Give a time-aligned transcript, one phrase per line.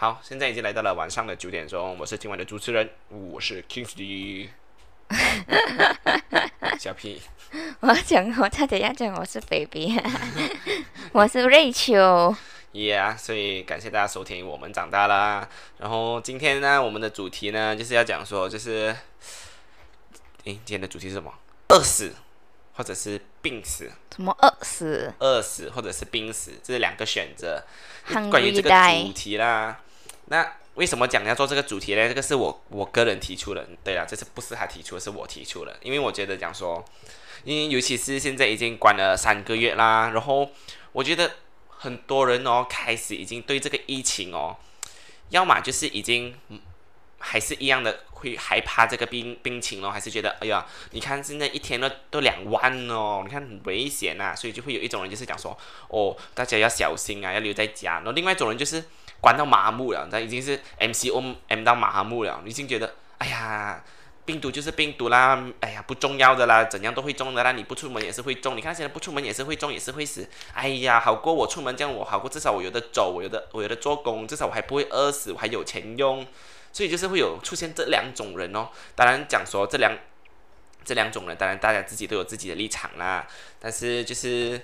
[0.00, 4.46] 好，现在已经来到了晚上的九点钟，我是今晚的主持人，我是 Kingsley。
[6.78, 7.20] 小屁，
[7.80, 10.00] 我讲，我差点要讲我是 baby，
[11.10, 12.32] 我是瑞秋。
[12.72, 15.48] Yeah，所以感谢大家收听，我们长大啦。
[15.78, 18.94] 然后今天呢，我们的主题呢，就是要讲说，就是，
[20.44, 21.34] 诶，今天的主题是什么？
[21.70, 22.14] 饿死，
[22.74, 23.90] 或者是病死？
[24.14, 25.12] 什么饿死？
[25.18, 27.64] 饿死，或者是病死，这是两个选择。
[28.30, 28.70] 关于这个
[29.02, 29.80] 主题啦，
[30.30, 32.06] 那为什么讲要做这个主题呢？
[32.06, 33.66] 这个是我我个人提出的。
[33.82, 35.76] 对啊，这次不是他提出，是我提出的。
[35.82, 36.84] 因为我觉得讲说，
[37.44, 40.50] 因为尤其是现在已经关了三个月啦，然后
[40.92, 41.32] 我觉得
[41.68, 44.56] 很多人哦，开始已经对这个疫情哦，
[45.30, 46.36] 要么就是已经
[47.18, 55.58] 还是一样的会害怕这个病病情咯，还是觉得哎呀，你看现在一天都都两万哦，你看很危险呐，所以就会有一种人就是讲说，
[55.88, 57.94] 哦，大家要小心啊，要留在家。
[57.94, 58.84] 然后另外一种人就是。
[59.20, 63.82] 关到麻木了，那已经是 MCO M 到麻木了，已经觉得哎呀，
[64.24, 76.24] 病毒就是病毒啦，哎呀不重要的啦，怎样都会中的啦，你不出门也是会中，你看现在不出门也是会中，也是会死，哎呀，好过我出门这样我好过，至少我有的走，我有的我有的做工，至少我还不会饿死，我还有钱用，
[76.72, 78.68] 所以就是会有出现这两种人哦。
[78.94, 79.98] 当然讲说这两
[80.84, 83.26] 这两种人，当然大家自己都有自己的立场啦，
[83.58, 84.58] 但是就是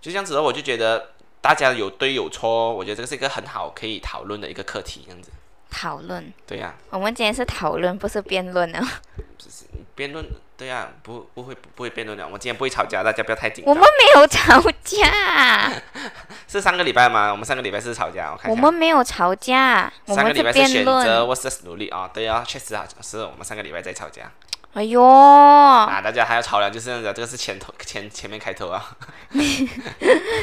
[0.00, 1.10] 就这样子的，我就觉得。
[1.40, 5.30] 大家有对有错，我觉得这个是一个很好可以讨论的一个课题，这样子。
[5.70, 6.32] 讨论。
[6.46, 6.74] 对呀。
[6.90, 8.80] 我们今天是讨论，不是辩论啊。
[9.16, 12.24] 不是辩论，对呀，不不会不会辩论的。
[12.24, 13.74] 我们今天不会吵架，大家不要太紧张。
[13.74, 15.72] 我们没有吵架。
[16.46, 17.30] 是上个礼拜吗？
[17.30, 24.30] 我们上个礼拜是吵架，我看我们没有吵架，上个礼拜是选择 vs 努力啊，对啊，确实啊，是我们上个礼拜在吵架。
[24.72, 25.02] 哎呦！
[25.02, 28.96] 啊，大家还要吵了，就是这样子，这个是前头前前面开头啊。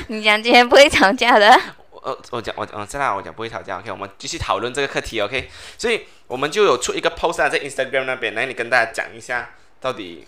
[0.08, 1.58] 你讲今天不会吵架的？
[1.92, 3.80] 我我讲我嗯，知道我讲不会吵架。
[3.80, 5.22] OK，我们继续讨论这个课题。
[5.22, 10.28] OK，所以我们就有出一个 post 啊，在 Instagram 那边，来你跟大家讲一下到底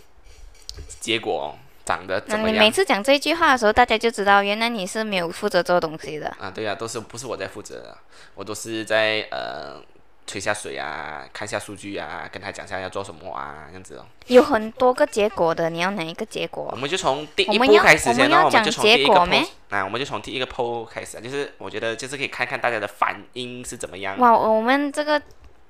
[1.02, 2.56] 结果长得怎么样。
[2.56, 6.28] 你每次讲这句话的时候，大家就知道原来你是没有负责做东西的。
[6.40, 7.98] 啊，对呀，都是不是我在负责的，
[8.36, 9.82] 我都是在呃。
[10.30, 14.06] 吹下水啊，看下数据啊，跟他讲下要做什么啊，这样子哦。
[14.28, 16.70] 有很多个结果的，你要哪一个结果？
[16.72, 24.20] 我们就从第一步开始先，然后我们就从第一个 post，啊，我们就从第一个 post 开始啊，就是我觉得就是可以看看大家的反应是怎么样。
[24.20, 25.20] 哇，我们这个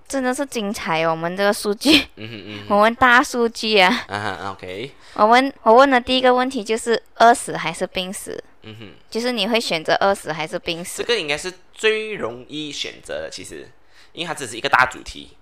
[0.10, 4.04] 真的是精彩哦，我们这个数据，嗯哼嗯，我们大数据啊。
[4.10, 4.92] 嗯哼，OK。
[5.14, 8.44] 我问，我问的第一个问题就是饿死还是病死？
[8.64, 11.02] 嗯哼，就是你会选择饿死还是病死？
[11.02, 13.70] 这个应该是最容易选择的，其实。
[14.20, 15.38] 因为它只是一个大主题，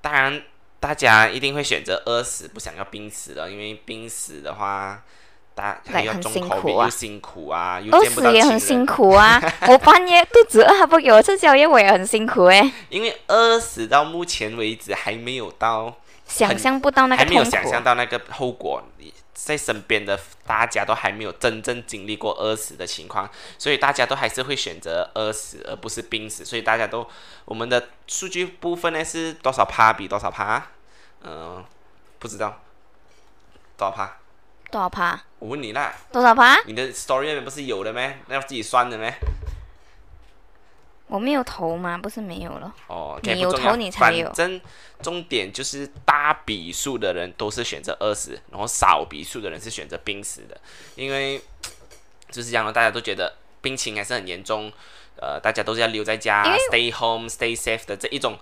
[0.00, 0.42] 当然
[0.80, 3.50] 大家一定会选择饿死，不想要病死了。
[3.50, 5.02] 因为病死的话，
[5.54, 9.38] 大还要重口又辛苦啊，又饿死也很辛苦啊！
[9.68, 12.72] 我半夜肚子饿还不给我吃宵夜，我也很辛苦哎。
[12.88, 15.94] 因为饿死到目前为止还没有到，
[16.26, 18.82] 想象不到那个还没有想象到那个后果。
[19.44, 26.44] 在身边的大家都还没有真正经历过饿死的情况，所以大家都还是会选择饿死而不是病死。
[26.44, 27.08] 所以大家都，
[27.44, 30.68] 我们的数据部分呢是多少趴比多少趴？
[31.22, 31.64] 嗯，
[32.20, 32.60] 不知道
[33.76, 34.18] 多少趴？
[34.70, 35.20] 多少趴？
[35.40, 35.92] 我问你啦。
[36.12, 36.62] 多少趴？
[36.66, 38.20] 你的 story 里面不是有的咩？
[38.28, 39.12] 那要自己算的咩？
[41.12, 41.98] 我没有投吗？
[41.98, 42.74] 不是没有了。
[42.86, 44.24] 哦，你有投你才有。
[44.24, 44.58] 反正
[45.02, 50.58] 重点就是大笔数的人都是选择饿死，然后少笔数的人是选择病死的。
[50.96, 51.38] 因为
[52.30, 53.30] 就是这样的，大家都觉得
[53.60, 54.72] 病情还是很严重，
[55.16, 58.38] 呃，大家都是要留在家，stay home，stay safe 的这一种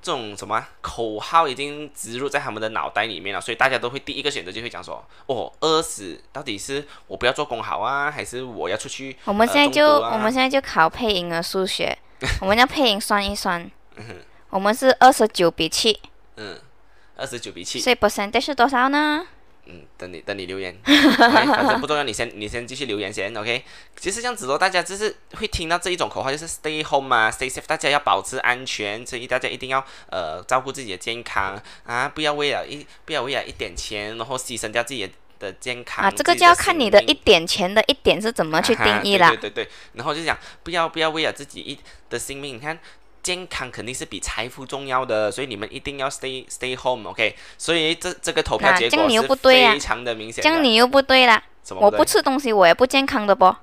[0.00, 9.14] 这种什么口号已经植入在他们的脑袋里面了，所以大家都会第一个选择就会讲说：哦，饿死到底是我不要做工好啊，还是我要出去？
[9.26, 11.94] 我们现在就我们现在就考配音的数学。
[12.40, 13.70] 我们要配音算一算，
[14.50, 16.00] 我们是二十九比七，
[16.36, 16.58] 嗯，
[17.16, 19.26] 二十九比七，所以 percentage 是多少呢？
[19.68, 23.64] 嗯，等你等你留言，反正不重要，你先你先继续留言先，OK。
[23.96, 35.12] 其实这样子哦，大家就是会听到这一种口号，就是 stay home 嘛，stay safe，大家要保持安全，所以大家一定要呃照顾自己的健康啊，不要为了一不要为了一点钱，然后牺牲掉自己的。
[35.38, 39.28] 的健康啊，这个就要看你的一点钱的一点是怎么去定义啦。
[39.28, 41.78] 对对对，然后就讲不要不要为了自己一
[42.08, 42.78] 的性命，你看
[43.22, 47.36] 健康肯定是比财富重要的，所以你们一定要 stay stay home，OK。
[47.58, 50.42] 所以这这个投票结果是非常的明显。
[50.42, 51.42] 这样你又不对啦，
[51.80, 53.54] 我不吃东西我也不健康的不？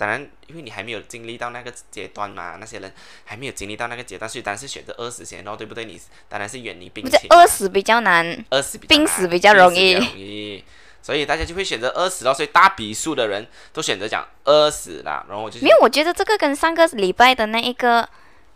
[0.00, 2.90] 当然，因为你还没有经历到那个阶段嘛，那些人
[3.26, 5.84] 还没有经历到那个阶段，所以当然是选择饿死先，然后对不对？
[5.84, 7.20] 你当然是远离病情。
[7.28, 9.92] 饿死比较难，饿死病死比较容易。
[9.92, 10.64] 容易，
[11.02, 12.32] 所以大家就会选择饿死咯。
[12.32, 15.22] 所以大笔数的人都选择讲饿死啦。
[15.28, 18.08] 然后我就没有，我觉得这个跟上个礼拜的那一个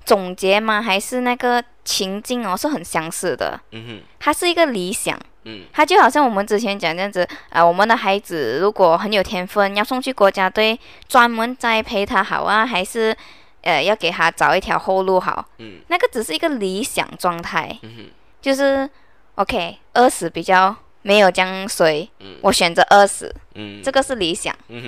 [0.04, 0.82] 总结吗？
[0.82, 3.60] 还是那个情境哦，是很相似的。
[3.72, 5.18] 嗯哼，它是一个理想。
[5.46, 13.14] 嗯，它就好像我们之前讲这样子，啊，我们的孩子如果很有天分，要送去国家队，专门栽培他好啊，还是
[13.60, 15.46] 呃要给他找一条后路好？
[15.58, 17.78] 嗯，那个只是一个理想状态。
[17.82, 18.10] 嗯哼，
[18.40, 18.88] 就是
[19.34, 24.56] OK，二十比较没有江水，嗯，我选择二十，嗯，这个是理想。
[24.68, 24.82] 嗯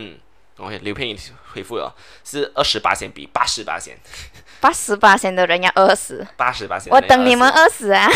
[0.56, 1.18] 哼，OK，刘片已
[1.52, 3.98] 回复了，是二十八线比八十八线，
[4.66, 8.10] 八十八线的人要饿死，八十八线，我等你们饿死啊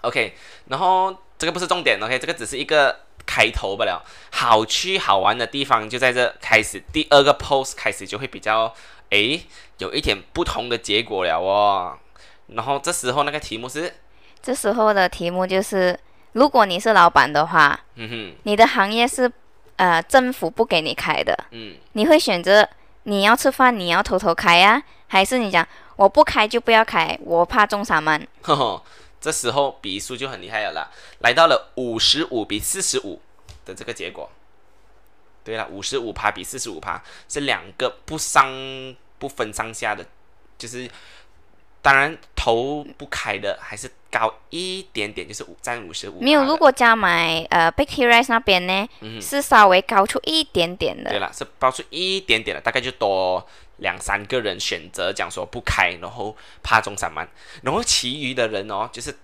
[0.00, 0.34] ！OK，
[0.66, 4.02] 然后这个不是重点，OK，这个只是一个开头不了。
[4.32, 8.74] 好去好玩的地方就在这开始，第二个 post 开始就会比较，
[9.10, 9.40] 诶，
[9.78, 11.96] 有一点不同的结果了哦。
[12.48, 13.94] 然后这时候那个题目是，
[14.42, 15.96] 这时候的题目就是：
[16.32, 19.30] 如果你是老板的话，嗯哼，你的行业是
[19.76, 22.68] 呃政府不给你开的，嗯，你会选择
[23.04, 25.64] 你要吃饭你要偷偷开呀，还是你讲
[25.96, 28.26] 我不开就不要开，我怕中三曼？
[28.42, 28.82] 呵呵，
[29.20, 33.20] 这时候比数就很厉害了啦，来到了五十五比四十五
[33.64, 34.30] 的这个结果。
[35.44, 40.04] 对了，五十五趴比四十五趴是两个不上不分上下的，
[40.56, 40.88] 就是
[41.82, 46.18] 当然头不开的还是高一点点，就是五占五十五。
[46.22, 51.10] 没有，如果加买呃 Big T Rice 那边呢，嗯是稍微高出一点点的。
[51.10, 53.46] 对了，是高出一点点的，大概就多
[53.78, 57.28] 两三个人选择讲说不开，然后怕中三万，
[57.62, 59.14] 然后其余的人哦，就是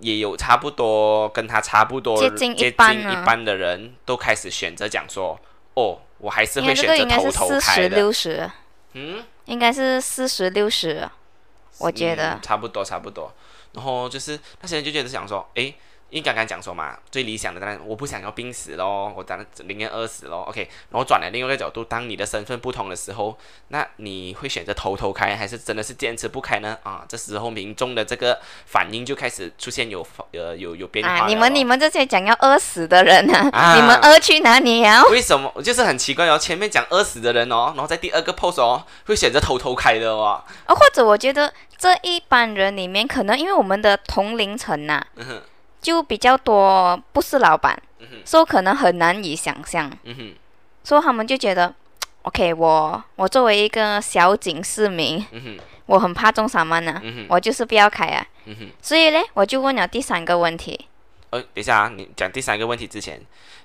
[0.00, 5.38] 也有差不多跟他差不多接近一接半啊近一半的人都开始选择讲说，
[5.74, 8.50] 哦，我还是应会选择该这个应该是偷偷四十开的，六十，
[8.92, 11.08] 嗯，应该是四十六十，
[11.78, 12.40] 我觉得嗯。
[12.40, 13.32] 差不多差不多。
[13.72, 15.74] 然后就是那些人就觉得想说，诶，
[16.10, 20.44] 因为刚刚讲说嘛，最理想的当然我不想要病死咯，我当然宁愿饿死咯。
[20.48, 23.36] OK，然后转了另外一个角度，当你的身份不同的时候，
[23.68, 26.78] 那你会选择偷偷开，还是真的是坚持不开呢？
[26.82, 31.26] 啊，这时候民众的这个反应就开始出现有呃有有变化！
[31.26, 35.52] 你们你们这些讲要饿死的人啊，啊 你们饿去哪里呀、为什么？
[35.62, 40.42] 就是很奇怪哦，前面讲饿死的人哦，然后在第二个 pose 哦，会选择偷偷开的哦。
[40.64, 45.42] 啊，或者我觉得这一班人里面，可能因为我们的同龄层呐、嗯哼，
[45.88, 47.80] 就比较多不是老板，
[48.22, 49.90] 所以可能很难以想象，
[50.84, 51.74] 所以他们就觉得
[52.20, 55.24] ，OK，我我作为一个小井市民，
[55.86, 58.26] 我很怕中三曼呐、嗯哼，我就是不要开啊。
[58.82, 60.88] 所以呢，我就问了第三个问题，
[61.30, 63.18] 呃，等一下啊，你讲第三个问题之前，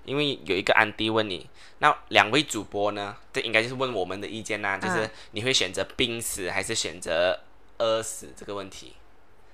[0.06, 1.50] 因为有一个安迪问你，
[1.80, 7.38] 那两位主播呢，这应该就是问我们的意见啦，就是嗯你会选择病死还是选择
[7.80, 8.94] 饿死这个问题，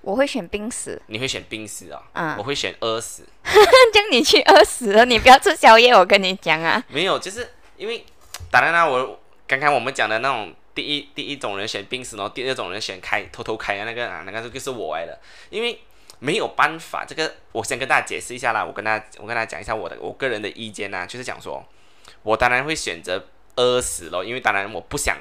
[0.02, 3.22] 我会选冰死，你会选冰死哦，嗯我会选饿死，
[3.92, 6.82] 叫你去饿死了，你不要吃宵夜，我跟你讲啊。
[6.88, 8.04] 没有，就是因为
[8.50, 15.20] 当然啦，我刚刚我们讲的那种第一第一种人选冰死，然后第二种人选开偷偷开的那个啊，那个就是我来的，
[15.50, 15.78] 因为
[16.18, 21.62] 没有办法，这个我先跟大家解释一下啦，我跟大家我跟大家讲一下我的我个人的意见呐、就是讲说，
[22.22, 23.26] 我当然会选择
[23.56, 25.18] 饿死咯，因为当然我不想。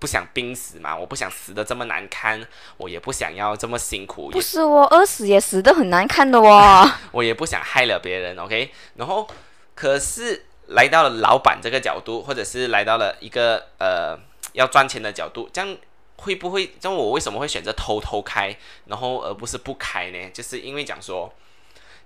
[0.00, 2.44] 不想病死嘛，我不想死的这么难看，
[2.78, 6.90] 我也不想要这么辛苦，不是哦，饿死也死的很难看的哦。
[7.12, 8.72] 我也不想害了别人，OK。
[8.96, 9.28] 然后，
[9.74, 14.18] 可是来到了老板这个角度，或者是来到了一个呃
[14.54, 15.76] 要赚钱的角度，这样
[16.16, 16.72] 会不会？
[16.80, 18.56] 这样我为什么会选择偷偷开，
[18.86, 20.30] 然后而不是不开呢？
[20.32, 21.30] 就是因为讲说，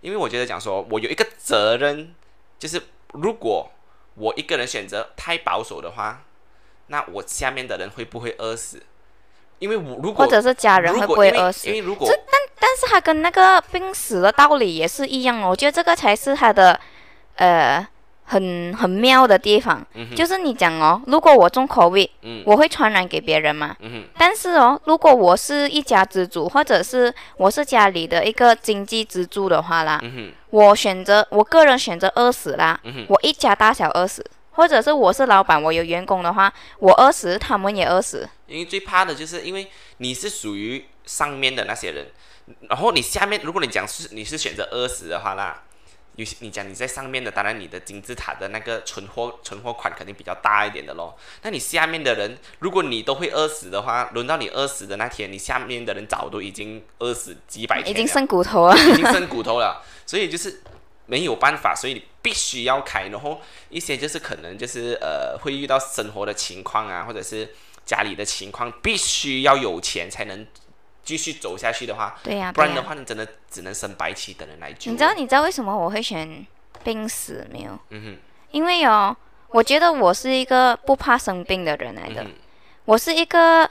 [0.00, 2.12] 因为我觉得讲说我有一个责任，
[2.58, 2.82] 就是
[3.12, 3.70] 如果
[4.16, 6.24] 我一个人选择太保守的话，
[6.88, 8.82] 那我下面的人会不会饿死？
[9.58, 11.68] 因为我如果或者是家人会不会饿死？
[11.68, 11.74] 因？
[11.74, 16.78] 为如果但但是他跟那个病死的道理也是一样哦，我觉得这个才是他的
[17.36, 17.86] 呃
[18.24, 22.42] 很很妙的地方，嗯就是你讲哦，如果我中 COVID，嗯。
[22.44, 23.76] 我会传染给别人嘛？
[23.80, 34.24] 嗯但是哦，如果我是一家之主，或者是我是家里的一个经济支柱的话啦，嗯我选择我个人选择饿死啦，嗯我一家大小饿死，
[34.54, 38.28] 或者是我是老板，我有员工的话，我饿死，他们也饿死。
[38.46, 42.06] 因为最怕的就是，因为你是属于上面的那些人，
[42.68, 45.62] 然后你下面，如果你讲是你是选择饿死的话啦，
[46.16, 51.18] 有些你讲你在上面的，当然你的金字塔的那个存货存货款肯定比较大一点的咯。
[51.42, 58.76] 那你下面的人，如果你都会饿死的话，轮到你饿死的那天，你下面的人早都已经饿死几百天，已经剩骨头了。
[58.78, 60.62] 已经剩骨头了，所以就是
[61.06, 63.08] 没有办法，所以你必须要开。
[63.08, 70.46] 然后一些就是可能就是呃会遇到生活的情况啊，或者是家里的情况，必须要有钱才能
[71.02, 74.90] 继续走下去的话，对呀、不然的话你真的只能生白旗等人来救。
[74.90, 76.46] 你知道你知道为什么我会选
[76.82, 77.78] 病死没有？
[77.90, 78.16] 嗯
[78.50, 79.14] 因为哦，
[79.48, 82.22] 我觉得我是一个不怕生病的人来，的。
[82.22, 82.32] 嗯，
[82.84, 83.68] 我是一个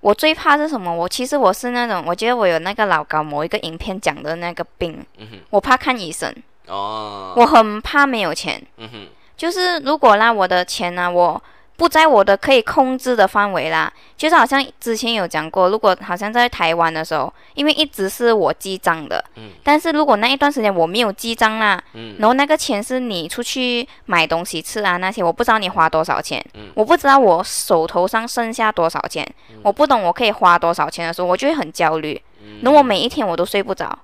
[0.00, 0.94] 我最怕是什么？
[0.94, 5.04] 我其实我是那种，我觉得我有那个老高某一个影片讲的那个病，
[5.50, 6.32] 我怕看医生。
[6.72, 7.34] 哦。
[7.36, 8.60] 我很怕没有钱。
[8.78, 9.06] 嗯哼。
[9.36, 11.42] 就是如果啦，我的钱呢，我。
[11.74, 29.26] 不在我的可以控制的范围啦，就是好像之前有讲过，如果好像在台湾的时候，因为一直是我记账的，嗯，但是如果那一段时间我没有记账啦，嗯，然后那个钱是你出去买东西吃啊那些，我不知道你花多少钱，嗯，我不知道我手头上剩下多少钱，
[29.64, 32.20] 我不懂我可以花多少钱的时候，我就会很焦虑，
[32.60, 33.98] 然后我每一天我都睡不着，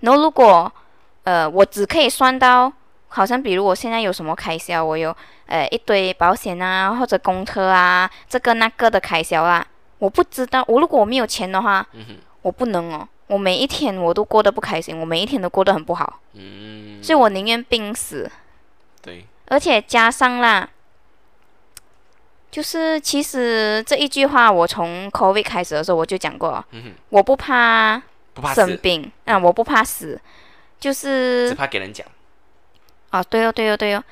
[0.00, 0.70] 然后如果
[1.26, 2.72] 呃我只可以算到。
[3.08, 5.16] 好像比如我现在有什么开销，我有
[5.46, 9.64] 呃一堆保险啊，或者公车啊，这个那个的开销啊，
[9.98, 10.62] 我不知道。
[10.66, 11.86] 我如果我没有钱的话，
[12.42, 13.08] 我不能哦。
[13.28, 16.20] 我每一天我都过得不开心，我每一天都过得很不好。
[16.34, 17.02] 嗯。
[17.02, 18.30] 所以我宁愿病死。
[19.00, 19.24] 对。
[19.46, 20.68] 而且加上啦，
[22.50, 26.62] 就是其实这一句话，我从 COVID 开始的时候我就讲过，
[27.08, 28.02] 我不怕
[28.52, 30.20] 生病，啊，我不怕死，
[30.78, 32.06] 就是只怕给人讲。
[33.10, 34.02] 啊，对哦，对哦，对哦，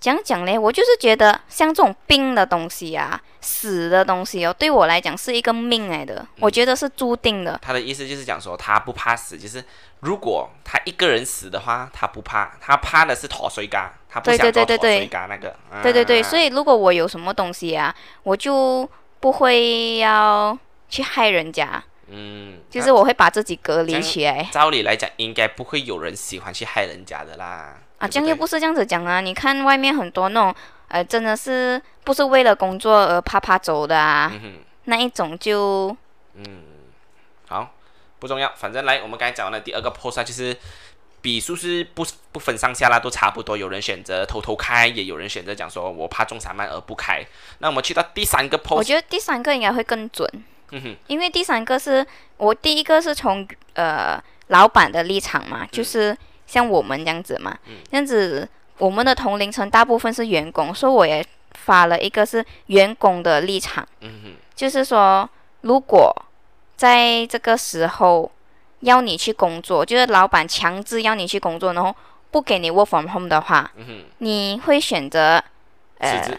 [0.00, 7.58] 讲讲嘞，我就是觉得像这种病的东西啊，死的东西哦，对我来讲是一个命来的，我觉得是注定的。
[7.62, 9.64] 他的意思就是讲说，他不怕死，就是
[10.00, 15.54] 如果他一个人死的话，他不怕，他怕的是脱水嘎，他不想做脱水嘎那个。
[15.82, 17.94] 对对对，所以如果我有什么东西啊，
[18.24, 18.88] 我就
[19.20, 21.82] 不会要去害人家。
[22.12, 24.48] 嗯，就是我会把自己隔离起来。
[24.50, 27.78] 照理来讲，应该不会有人喜欢去害人家的啦。
[27.98, 29.20] 啊，这样又不是这样子讲啊！
[29.20, 30.54] 你看外面很多那种，
[30.88, 34.32] 呃，真的是不是为了工作而啪啪走的啊？
[34.84, 35.94] 那一种就……
[36.34, 36.62] 嗯，
[37.46, 37.74] 好，
[38.18, 40.56] 不重要，反正来，我们刚才讲完了第二个 post 就是
[41.20, 43.56] 笔数是不不分上下啦，都差不多。
[43.56, 47.22] 有人选择偷偷开，也有人选择讲说我怕中散漫而不开。
[47.58, 50.26] 那我们去到第三个 post，我觉得第三个应该会更准。
[50.72, 57.56] 嗯因为第三个是我第一个是从呃老板的立场嘛，就是像我们这样子嘛，
[57.90, 58.48] 这样子
[58.78, 65.28] 我们的同龄层大部分是员工，所以我也发了一个是员工的立场，嗯就是说
[65.62, 66.14] 如果
[66.76, 68.30] 在这个时候
[68.80, 71.94] 要你去工作，就是老板强制要你去工作，然后
[72.30, 73.70] 不给你 work from home 的话，
[74.18, 75.42] 你会选择
[75.98, 76.38] 呃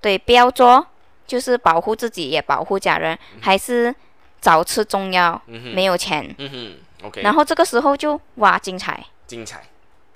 [0.00, 0.86] 对不要做。
[1.30, 3.94] 就是保护自己也保护家人，还是
[4.40, 6.34] 早吃中药，没有钱。
[6.38, 7.22] 嗯哼，OK。
[7.22, 9.06] 然后这个时候就哇，精彩！
[9.28, 9.62] 精彩，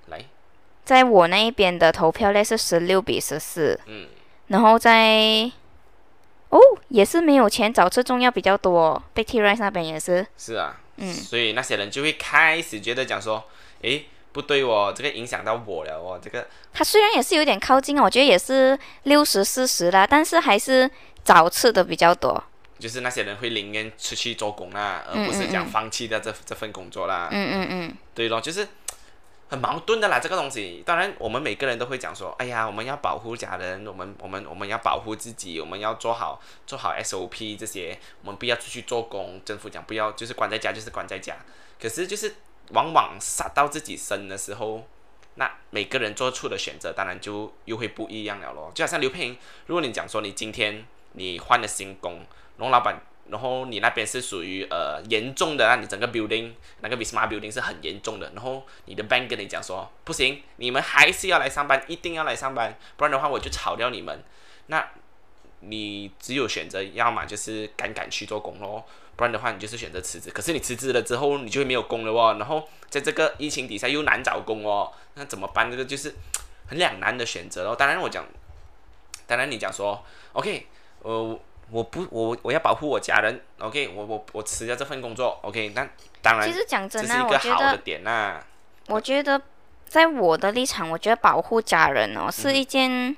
[0.09, 0.25] 来，
[0.85, 3.78] 在我那一边的投票率是十六比十四。
[3.87, 4.09] 嗯。
[4.49, 5.49] 然后在
[6.49, 9.00] 哦，也是没有钱，早吃中药比较多。
[9.14, 10.26] Big T Rice 那边也是。
[10.37, 10.80] 是啊。
[10.97, 11.14] 嗯。
[11.14, 13.44] 所以那些人就会开始觉得讲说，
[13.83, 14.06] 诶。
[14.35, 16.45] 不对哦，这个影响到我了哦，这个。
[16.73, 20.91] 他虽然也是有点靠近我觉得也是六十四十啦，但是还是
[21.23, 22.43] 早吃的比较多。
[22.76, 27.29] 就是那些人会宁愿出去做工啦，而不是讲放弃掉这这份工作啦。
[27.31, 27.97] 嗯嗯嗯。
[28.12, 28.67] 对咯，就是
[29.49, 30.83] 很矛盾的啦，这个东西。
[30.85, 39.41] 当然，我们每个人都会讲说，哎呀，我们要保护家人，我们我们我们要保护自己，我们要做好做好 SOP 这些，我们不要出去做工。
[39.45, 41.37] 政府讲不要，就是关在家就是关在家。
[41.81, 42.35] 可是就是。
[42.71, 44.87] 往往杀到自己身的时候，
[45.35, 48.71] 那每个人做出的选择当然就又会不一样了咯。
[48.75, 52.25] 就好像刘佩莹，如果你讲说你今天你换了新工，
[52.56, 64.23] 然后老板，然后你那边是属于呃严重的，那你整个 building 那个 Visma building 是很严重的，然后你的 bank 跟你讲说不行，你们还是要来上班，一定要来上班，不然的话我就炒掉你们。
[64.66, 64.90] 那
[65.61, 68.85] 你只有选择，要么就是赶赶去做工咯。
[69.16, 70.30] 不然的话，你就是选择辞职。
[70.30, 72.37] 可是你辞职了之后，你就会没有工了哦。
[72.38, 75.71] 然后在这个疫情底下又难找工哦，那怎么办？
[75.71, 76.14] 这个就是
[76.66, 77.76] 很两难的选择哦。
[77.76, 78.25] 当然我讲，
[79.26, 80.66] 当然你讲说，OK，
[81.00, 81.40] 呃，
[81.71, 85.68] 我不，我我要保护我家人，OK，我我我辞掉这份工作，OK。
[85.75, 85.88] 那
[86.21, 88.44] 当然，其实讲真的，我觉得，
[88.88, 89.40] 我觉得
[89.87, 93.16] 在我的立场，我觉得保护家人哦是一件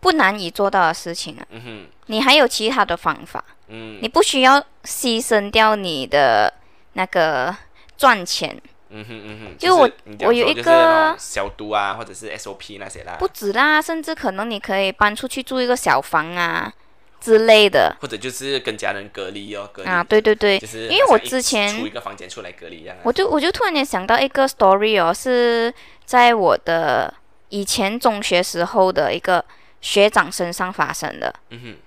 [0.00, 1.46] 不难以做到的事情啊。
[1.50, 3.44] 嗯哼，你还有其他的方法。
[3.68, 6.52] 嗯，你不需要牺牲掉你的
[6.92, 7.54] 那个
[7.96, 8.60] 赚钱。
[8.88, 13.16] 嗯哼嗯哼，就我我有一个消毒啊，或者是 SOP 那些啦。
[13.18, 16.72] 不止啦，甚至可能你可以搬出去住一个小房啊
[17.20, 17.96] 之类的。
[18.00, 22.96] 或者就是跟家人隔离哦，隔离啊，对对对，就是因为我之前出一个房间出来隔离一样。
[23.02, 27.12] 我就我就突然间想到一个 story 哦，是在我的
[27.48, 29.44] 以前中学时候的一个。
[29.80, 31.32] 学长身上发生的，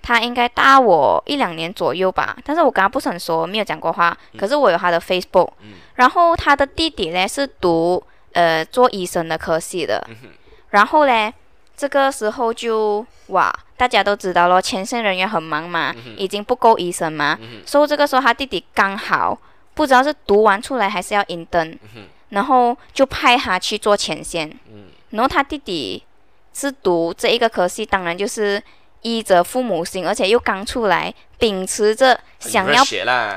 [0.00, 4.16] 他应该大我一两年左右吧，但是我跟他不是很熟，没有讲过话。
[4.38, 5.50] 可是我有他的 Facebook，
[5.96, 10.06] 然后他的弟弟呢是读呃做医生的科系的，
[10.70, 11.32] 然后呢
[11.76, 19.36] 这个时候就哇，大家都知道咯，前线人员很忙嘛，已经不够医生嘛，所以这个时候他弟弟刚好
[19.74, 21.78] 不知道是读完出来还是要应登，
[22.30, 24.50] 然后就派他去做前线，
[25.10, 26.02] 然后他弟弟
[26.52, 28.62] 是读这一个科系，当然就是
[29.02, 32.82] 依着父母心，而且又刚出来，秉持着想要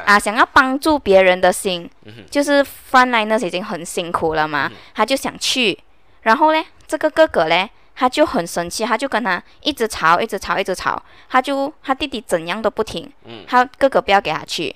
[0.06, 1.90] 啊想要帮助别人的心，
[2.30, 5.78] 就是 frontliners 已经很辛苦了嘛，他就想去，
[6.22, 7.70] 然后呢，这个哥哥呢？
[7.96, 11.00] 他就很生气，他就跟他一直吵，一直吵，一直吵。
[11.30, 13.08] 他就他弟弟怎样都不听，
[13.48, 14.76] 他哥哥不要给他去。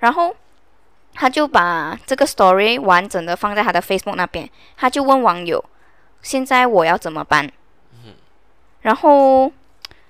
[0.00, 0.34] 然后
[1.14, 5.64] 他就把这个 story 完整的放在他的 Facebook 那边，他就问网友
[6.20, 7.48] ：“现在我要怎么办？”
[8.88, 9.52] 然后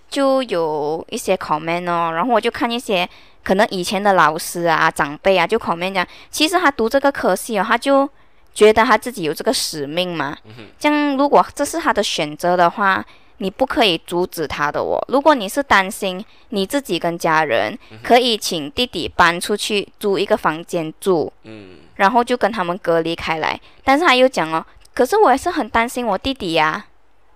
[0.09, 3.09] 就有一些 comment 哦，然后我就看一些
[3.43, 8.09] 可能以前的老师啊、长辈啊，就 comment 讲，其实他读这个科系哦，他就。
[8.55, 10.37] 觉得他自己有这个使命嘛？
[10.81, 13.05] 这样如果这是他的选择的话，
[13.37, 14.99] 你不可以阻止他的哦。
[15.07, 23.61] 如果你是担心你自己跟家人，可以请弟弟搬出去租一个房间住，嗯，然后就跟他们隔离开来。
[23.85, 26.85] 但是他又讲哦，可是我还是很担心我弟弟呀。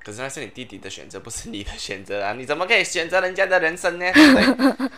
[0.05, 2.33] 可是那是你弟弟的选择，不是你的选择啊！
[2.33, 4.07] 你怎么可以选择人家的人生呢？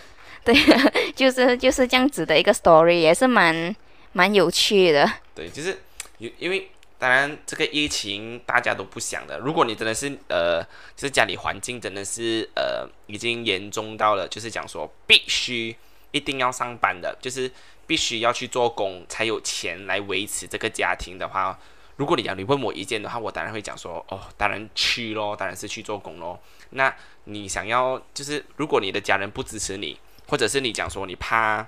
[0.44, 0.54] 对，
[1.14, 3.74] 就是就是这样子的一个 story，也是蛮
[4.12, 5.10] 蛮有趣的。
[5.34, 5.78] 对，就是。
[6.18, 9.36] 因因为当然这个疫情大家都不想的。
[9.40, 10.62] 如果你真的是呃，
[10.94, 15.74] 就是家里环境真的是呃已经严重到了，就是讲说必须
[16.12, 17.50] 一定要上班的，就是
[17.84, 21.58] 必须要去做工才有钱来维持这个家庭的话，
[21.96, 26.40] 如果你要你问我意见的话，我当然会讲说哦，当然去咯，当然是去做工咯。
[26.70, 29.98] 那你想要就是如果你的家人不支持你，
[30.28, 31.66] 或者是你讲说你怕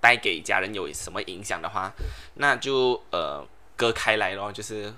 [0.00, 1.92] 带给家人有什么影响的话，
[2.34, 3.46] 那就呃。
[3.78, 4.90] 割开来咯，就是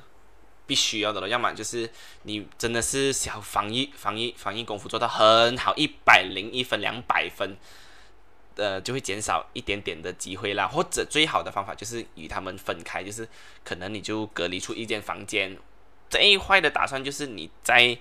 [0.64, 1.28] 必须要的了。
[1.28, 1.90] 要么就是
[2.22, 7.56] 你真的是想防疫、防疫、防疫功夫做到很好，一百零一分、两百分，
[8.58, 10.68] 呃，就会减少一点点的机会啦。
[10.68, 13.26] 或者最好的方法就是与他们分开，就是
[13.64, 15.56] 可能你就隔离出一间房间。
[16.10, 17.96] 最坏的打算就是你在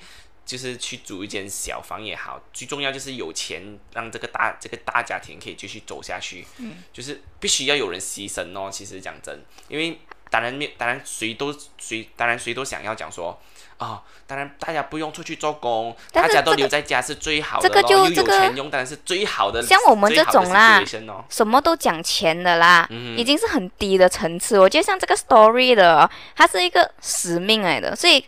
[0.46, 6.46] 就是去租一间小房也好，最重要就是有钱让这个大这个大家庭可以继续走下去。
[6.58, 8.70] 嗯，就是必须要有人牺牲哦。
[8.70, 9.40] 其实讲真，
[9.70, 9.98] 因为。
[10.30, 13.42] 当然，没当然，谁都谁当然谁都想要讲说，
[13.78, 19.62] 哦，当然大家不用出去做工，大家都留在家是最好的这个就，又有钱用，当然是最好的。
[19.62, 20.84] 像我们这种啦，
[21.30, 24.60] 什么都讲钱的啦，已经是很低的层次。
[24.60, 28.26] 我觉得像这个 story 的，它是一个使命来的，所以。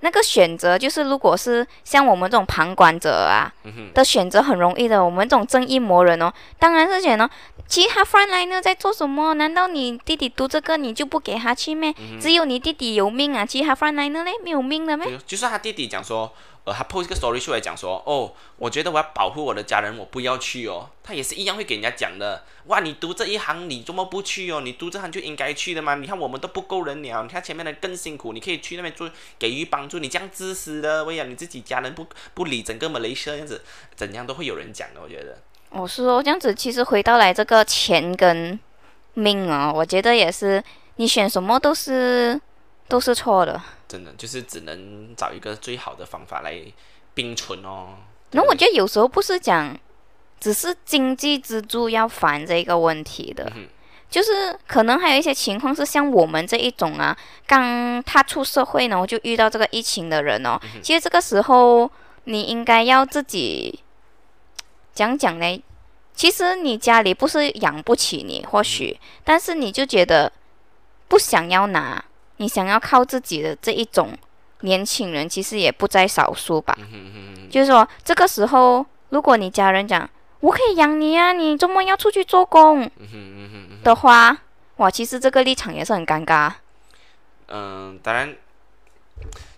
[0.00, 3.52] 那个选择就是，如果是像我们这种旁观者啊
[3.94, 5.04] 的选择很容易的。
[5.04, 7.28] 我们这种正义魔人哦，当然是选哦。
[7.66, 9.34] 其他 frontline 在做什么？
[9.34, 11.94] 难道你弟弟读这个你就不给他去咩？
[12.20, 15.18] 只有你弟弟有命啊，其他 frontline 呢没有命的咩？
[15.26, 16.32] 就是他弟弟讲说。
[16.66, 20.90] 呃，他 post 个 story 出来讲说，哦，我觉得我要保护我的家人，我不要去哦。
[21.04, 22.42] 他也是一样会给人家讲的。
[22.64, 24.60] 哇，你读这一行，你怎么不去哦？
[24.62, 25.94] 你读这行就应该去的嘛。
[25.94, 30.00] 你看我们都不够人了，你看前面的更辛苦，你可以去那边做，给予帮助。
[30.00, 33.62] 你这样自私的，为了你自己家人不不理整个马来西亚这样子，
[33.94, 35.00] 怎样都会有人讲的。
[35.00, 35.38] 我觉得。
[35.70, 38.58] 我是说这样子，其实回到来这个钱跟
[39.14, 40.60] 命啊，我觉得也是，
[40.96, 42.40] 你选什么都是
[42.88, 43.60] 都是错的。
[43.88, 46.60] 真的就是只能找一个最好的方法来
[47.14, 47.90] 并存哦。
[48.32, 49.78] 那我觉得有时候不是讲，
[50.40, 53.50] 只是经济支柱要烦这个问题的，
[54.10, 60.58] 就是可能还有一些情况是像我们这一种啊，刚踏出社会呢，我就遇到这个疫情的人哦。
[60.82, 61.90] 其实这个时候
[62.24, 63.78] 你应该要自己
[64.92, 65.62] 讲讲呢。
[66.14, 70.32] 其实你家里不是养不起你，或许，但是你就觉得
[71.08, 72.02] 不想要拿。
[72.38, 74.16] 你想要靠自己的这一种
[74.60, 76.76] 年轻人，其实也不在少数吧。
[77.50, 80.08] 就是说，这个时候，如果你家人讲
[80.40, 82.90] 我可以养你啊，你周末要出去做工
[83.82, 84.36] 的话，
[84.76, 86.52] 哇，其实这个立场也是很尴尬。
[87.48, 88.36] 嗯，当然，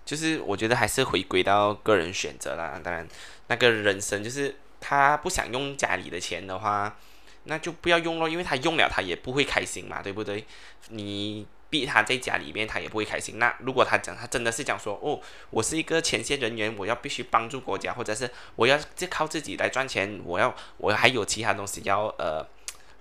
[0.04, 2.80] 就是我觉得还是回归到个人选择啦。
[2.82, 3.06] 当然，
[3.48, 6.96] 那个人生就是他不想用家里的钱的话，
[7.44, 10.44] 那就不要用咯，因为他用了他也不会开心嘛，对不对？
[10.90, 11.46] 你。
[11.70, 13.38] 逼他在家里面，他也不会开心。
[13.38, 22.42] 那如果他讲，他真的是讲说，哦，我是一个前线人员，我要必须帮助国家，或者是我要就靠自己来赚钱，我要我还有其他东西要呃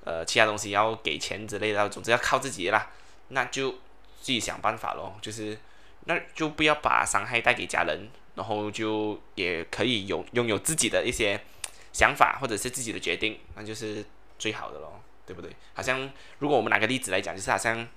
[0.03, 2.91] 呃其他东西要给钱之类的，总之要靠自己啦。
[3.29, 5.57] 那就自己想办法咯，就是
[6.03, 11.39] 那就不要把伤害带给家人，然后就也可以有拥有自己的一些
[11.93, 14.03] 想法或者是自己的决定，那就是
[14.37, 15.51] 最好的咯，对不对？
[15.73, 17.87] 好像如果我们拿个例子来讲，就是好像。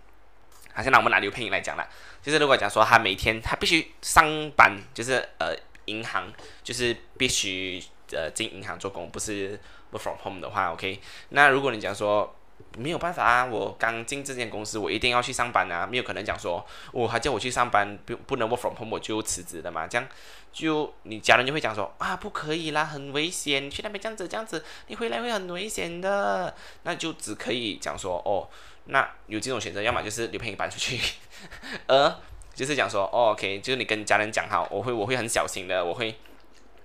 [0.72, 1.88] 好像拿我们拿刘佩莹来讲了，
[2.22, 5.54] 就是如果讲说他每天他必须上班，就是呃
[5.86, 9.58] 银行就是必须呃进银行做工，不是
[9.92, 11.00] work from home 的话，OK。
[11.30, 12.36] 那如果你讲说
[12.76, 20.06] 没有办法啊，我刚进这间公司，我一定要去上班啊，没有可能讲说我还叫我去上班，不不能 work from home 我就辞职的嘛，这样
[20.52, 28.48] 就你家人就会讲说啊，不可以啦，很危险，去那边这样子这样子，你回来会很危险的，那就只可以讲说哦，
[28.86, 31.00] 那有几种选择，要么就是你陪你搬出去，
[31.86, 32.16] 呃，
[32.54, 36.18] 就是讲说哦，OK，就是你跟家人讲好，我会我会很小心的，我会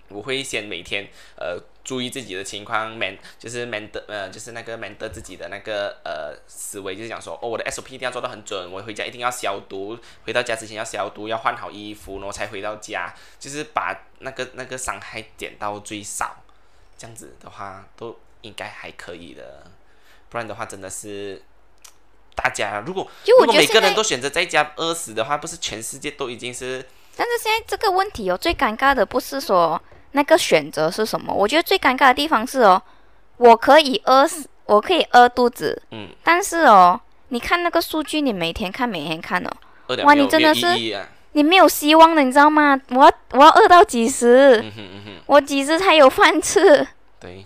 [0.10, 1.60] 我会先每天呃。
[1.86, 16.38] 注意自己的情况，man 就是 man 的呃，就是那个 man 的自己的那个呃思维，就是讲说，哦，我的 SOP 一定要做到很准，我回家一定要消毒，回到家之前要消毒，要换好衣服，然后才回到家，就是把那个那个伤害减到最少，
[16.98, 19.68] 这样子的话都应该还可以的，
[20.30, 21.40] 不然的话真的是
[22.34, 26.84] 大家如果如果每个人都选择在家饿死的话，不是全世界都已经是？
[27.16, 29.80] 但是现在这个问题哦，最尴尬的不是说。
[30.16, 31.34] 那个选择是什么？
[31.34, 32.82] 我觉得最尴尬的地方是哦，
[33.36, 37.00] 我可以饿死，我可以饿肚子，嗯，但是哦，
[37.30, 39.52] 你看那个数据，你每天看，每天看哦，
[40.06, 40.68] 哇，你真的是
[41.34, 42.80] 你没有希望的，你知道吗？
[42.92, 44.64] 我要我要饿到几时？
[45.26, 46.88] 我几时才有饭吃？
[47.20, 47.46] 对，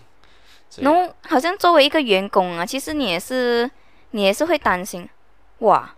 [0.78, 3.68] 然后好像作为一个员工啊，其实你也是
[4.12, 5.10] 你也是会担心，
[5.60, 5.90] 哇，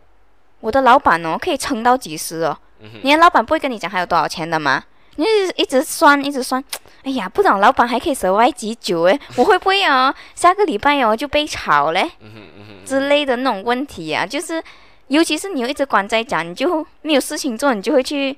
[0.61, 2.57] 我的老板哦，可以撑到几时哦？
[3.03, 4.83] 你的老板不会跟你讲还有多少钱的吗？
[5.21, 6.63] 你一直酸，一直酸，
[7.03, 10.13] 哎呀，不懂老板还可以守歪几久诶， 我会不会啊？
[10.33, 12.09] 下个礼拜哦就被炒嘞，
[12.83, 14.61] 之类的那种问题呀，就是，
[15.07, 18.35] 尤其是你又一直关在家，你就没有事情做，你就会去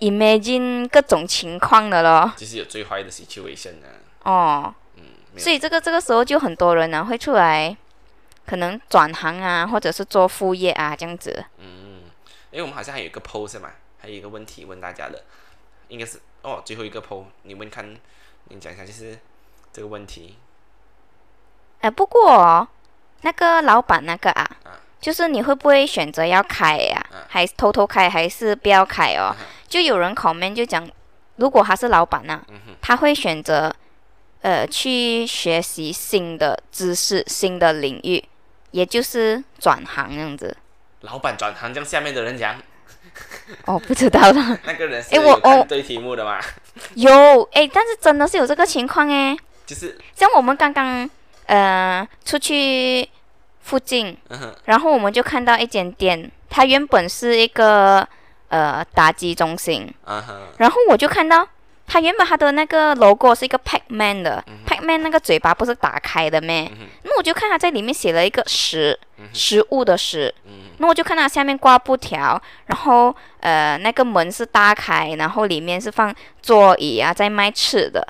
[0.00, 2.32] imagine 各种情况的咯。
[2.36, 3.92] 就是有最坏的 situation 啊。
[4.22, 4.74] 哦。
[4.96, 5.02] 嗯。
[5.36, 7.76] 所以这个这个时候就很多人呢会出来，
[8.46, 11.44] 可能转行啊，或者是做副业啊这样子。
[11.58, 12.00] 嗯，
[12.50, 15.22] 因为我们好像还有一个 post 嘛，还有一个问题问大家的。
[15.94, 17.96] 应该是哦，最后一个 PO，你问看，
[18.48, 19.16] 你讲一下就是
[19.72, 20.36] 这个问题。
[21.80, 22.66] 哎，不过
[23.20, 24.56] 那个老板那个啊，
[25.00, 27.06] 就是你会不会选择要开呀？
[27.28, 29.36] 还是偷偷开，还是不要开哦？
[29.68, 30.90] 就有人 comment 就讲，
[31.36, 32.44] 如果他是老板呢，
[32.82, 33.72] 他会选择
[34.40, 38.22] 呃去学习新的知识、新的领域，
[38.72, 40.56] 也就是转行这样子。
[41.02, 42.60] 老板转行，将下面的人讲。
[43.66, 44.58] 哦，不知道了。
[44.64, 46.40] 那个人是有看对题目的吗？
[46.94, 49.36] 有，哎，但是真的是有这个情况哎。
[49.66, 51.08] 就是像我们刚刚
[51.46, 53.08] 呃出去
[53.62, 54.16] 附近，
[54.64, 58.06] 然后我们就看到一间店，它原本是一个
[58.48, 59.92] 呃打击中心，
[60.58, 61.48] 然后我就看到。
[61.86, 66.70] 它原本它的那个 logo 是一个 Pacman 的，Pacman 那个嘴巴不是打开的咩？
[67.02, 68.98] 那我就看它在里面写了一个食，
[69.32, 70.34] 食物的食。
[70.78, 78.04] 那我就看它下面挂布条，然后呃那个门是打开，然后里面是放座椅啊，在卖吃的。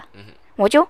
[0.56, 0.86] 我就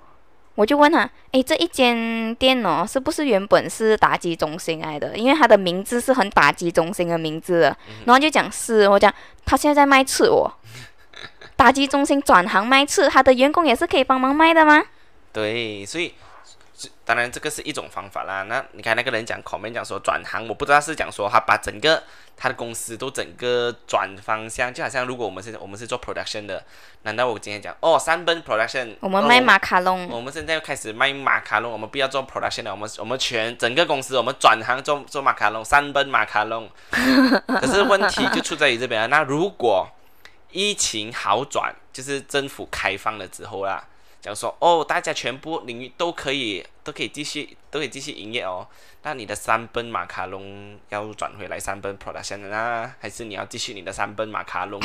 [0.54, 5.16] 我就问他，诶，这一间店哦，是不是原本是打击中心来的？
[5.16, 7.74] 因为它的名字是很打击中心的名字。
[8.04, 9.12] 然后就讲是，我讲
[9.44, 10.48] 他现在在卖吃哦。
[11.56, 14.82] 打击中心转行卖吃，他的员工也是可以帮忙卖的吗？
[15.32, 16.14] 对，所以
[17.04, 18.42] 当然这个是一种方法啦。
[18.44, 22.02] 那你看那个人讲口面讲说转行，我不知道是讲说他把整个
[22.36, 26.64] 他的公司都整个转方向，就好像如果我们是我们是做 production 的，
[27.02, 36.68] 难道我今天讲哦三本 production，我们卖马卡龙，我们现在开始卖马卡龙，我们不要做 production 了，我们我们全整个公司我们转行做做马卡龙，三本马卡龙。
[37.46, 39.88] 可是问题就出在于这边啊，那如果
[40.54, 43.82] 疫情好转，就是政府开放了之后啦，
[44.22, 48.64] 讲说哦，大家全部领域都可以，都可以继续，都可以继续营业哦。
[49.02, 54.80] 那你的三本马卡龙要转回来三本 production 呢，还是你要继续你的三本马卡龙？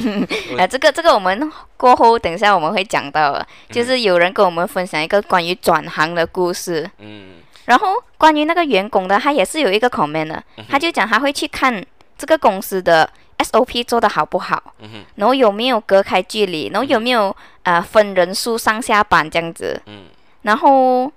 [0.60, 6.88] 啊，这个这个我们过后等一下我们会讲到，就是有人跟我们分享一个关于转行的故事。
[6.98, 7.36] 嗯。
[7.64, 11.82] 然后关于那个员工的，他也是有一个 comment 的，他就讲他会去看
[12.18, 13.10] 这个公司的。
[13.38, 14.74] SOP 做的好不好？
[15.16, 16.68] 然后有没有隔开距离？
[16.68, 19.80] 然后有没有呃分人数上下班这样子？
[20.42, 21.10] 然后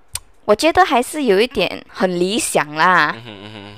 [0.46, 3.16] 我觉得还是有一点很理想啦，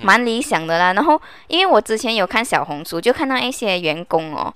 [0.02, 0.93] 蛮理想的啦。
[0.93, 4.54] 然后因为我之前有看小红书，就看到一些员工哦，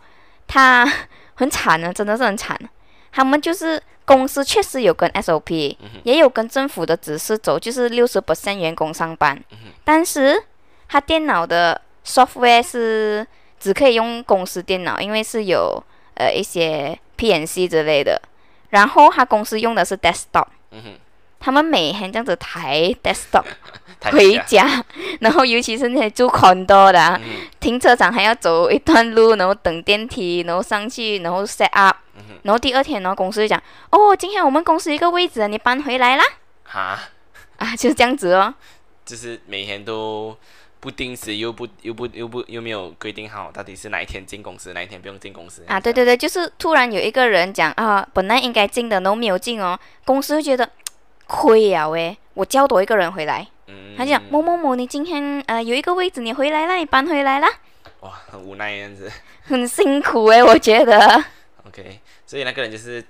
[0.47, 0.87] 他
[1.35, 2.57] 很惨啊，真的是很惨。
[3.11, 9.43] 他们就是公司确实有跟 SOP，也有跟政府的指示走，就是六十 percent 员工上班，
[9.83, 10.41] 但是
[10.87, 13.27] 他电脑的 software 是。
[13.63, 15.81] 只可以用公司电脑，因为是有
[16.15, 18.21] 呃一些 PNC 之类的。
[18.71, 20.47] 然后他公司用的是 desktop，
[21.39, 23.45] 他们每天这样子抬 desktop，
[24.11, 24.83] 回家，
[25.21, 27.21] 然后尤其是那些住 condo 的，
[27.61, 31.95] 停车场还要走一段路，然后等电梯，然后上去，然后 set up，
[32.41, 36.23] 然后第二天然后，公司就讲，哦，今天我们公司一个位置你搬回来啦。
[36.65, 36.99] 哈，
[37.57, 38.53] 啊，就是这样子哦。
[39.05, 40.35] 就是每天都
[40.83, 45.63] 不定时，又不又不又不又没有规定好，到底是哪一天进公司，哪一天不用进公司。
[45.65, 50.69] 啊，对对对，就是突然有一个人讲啊，本来应该进的都没有进哦，公司会觉得
[51.25, 53.47] 亏了喂，我叫多一个人回来。
[53.67, 57.47] 嗯他讲某某某，你今天呃有一个位置，你回来了，你搬回来啦。
[58.01, 59.09] 哇，很无奈样子。
[59.43, 61.23] 很辛苦哎，我觉得。
[61.65, 63.01] OK，所以那个人就是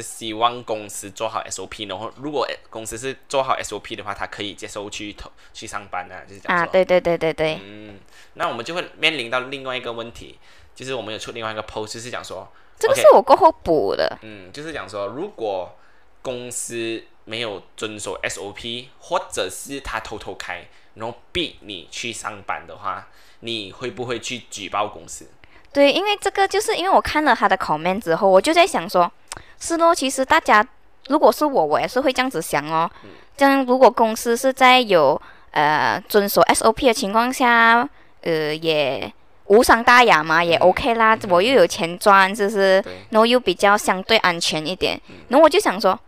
[0.00, 7.58] 是希望公司做好 SOP，然后如果公司是做好 SOP 的话，他可以接受去投去上班啊，就是这样啊，对对对对对。
[7.62, 7.98] 嗯，
[8.34, 10.38] 那我们就会面临到另外一个问题，
[10.74, 12.46] 就是我们有出另外一个 post，就是讲说，
[12.78, 14.18] 这个是我过后补的。
[14.22, 15.76] 嗯，就是讲说，如果
[16.22, 17.04] 公司。
[17.26, 23.08] 没有遵守 SOP，或者是他偷偷开，然后逼你去上班的话，
[23.40, 25.26] 你会不会去举报公司？
[25.72, 29.10] 对，因为这个就是因为我看了他的 comment 之后，我就在想说，
[29.58, 30.66] 是咯，其实大家
[31.08, 32.90] 如果是我，我也是会这样子想哦。
[33.36, 37.88] 这样如果公司是在有呃遵守 SOP 的情况下，
[38.22, 39.12] 呃也
[39.46, 42.84] 无伤大雅嘛，也 OK 啦，我又有钱赚，是不是？
[43.10, 45.98] 然后又比较相对安全一点，然后我就想说。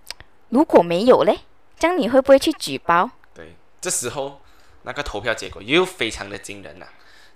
[0.50, 1.40] 如果没有嘞，
[1.76, 3.10] 这样你会不会去举报？
[3.34, 4.40] 对，这时候
[4.82, 6.86] 那个投票结果又非常的惊人了。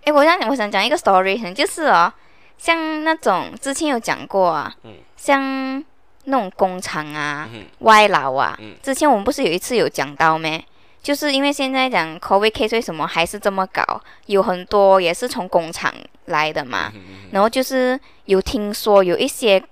[0.05, 2.11] 哎，我想我想讲一个 story，就是哦，
[2.57, 5.85] 像那种之前有讲过啊，嗯，像
[6.25, 7.49] 那种工厂啊、
[7.81, 10.65] 外劳啊，嗯，之前我们不是有一次有讲到咩？
[11.03, 15.93] 就是因为现在讲 COVID case 为什么还是这么搞，有很多也是从工厂
[16.27, 16.93] 来的嘛，
[17.33, 19.63] 然后就是有听说有一些。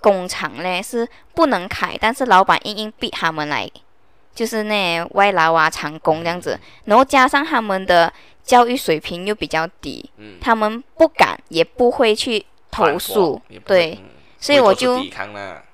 [0.00, 3.68] 工厂嘞是不能开，但是老板硬硬逼他们来，
[4.32, 8.10] 就是那外劳啊、长工这样子，然后加上他们的
[8.44, 10.08] 教育水平又比较低，
[10.40, 13.98] 他们不敢也不会去投诉，对，
[14.38, 15.02] 所以我就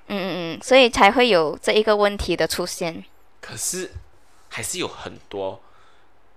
[0.07, 3.03] 嗯嗯嗯，所以才会有这一个问题的出现。
[3.41, 3.91] 可是
[4.49, 5.61] 还是有很多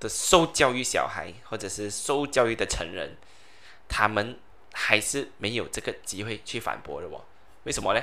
[0.00, 3.16] 的受教育小孩或者是受教育的成人，
[3.88, 4.38] 他们
[4.72, 7.24] 还是没有这个机会去反驳的哦。
[7.64, 8.02] 为什么呢？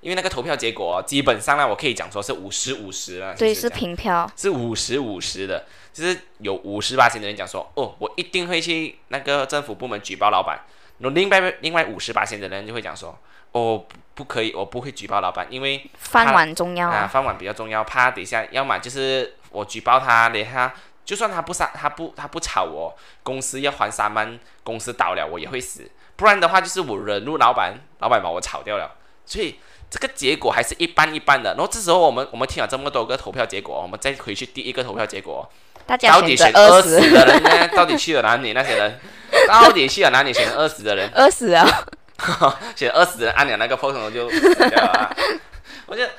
[0.00, 3.36] 因为那个投票结果基本上呢，我可以讲说是五十五十了。
[3.36, 10.60] 对，是平票，是五十五十的，就是有五十八线的人讲说，哦，我一定会去那个政府部门举报老板。
[10.98, 13.16] 那另外另外五十八线的人就会讲说，
[13.52, 13.84] 哦，
[14.14, 25.90] 不可以，我不会举报老板，因为饭碗重要啊，饭碗比较重要，怕等一下要么就是我举报他，等下就算他不杀，他不他不炒我，公司要还三万，公司倒了我也会死。
[26.16, 28.92] 不然的话，就是我惹怒老板，老板把我炒掉了。
[29.24, 29.58] 所以
[29.90, 31.50] 这个结果还是一般一般的。
[31.54, 35.50] 然后这时候我们我们听了这么多个投票结果，我们再回去第一个投票结果，
[35.86, 37.68] 到底选二十的人呢？
[37.68, 38.52] 到底去了哪里？
[38.52, 39.00] 那些人
[39.48, 40.32] 到底去了哪里？
[40.32, 41.66] 选 二十的人，二十啊，
[42.76, 45.16] 选二十的人按钮那个 post 就死掉了。
[45.86, 46.10] 我觉得，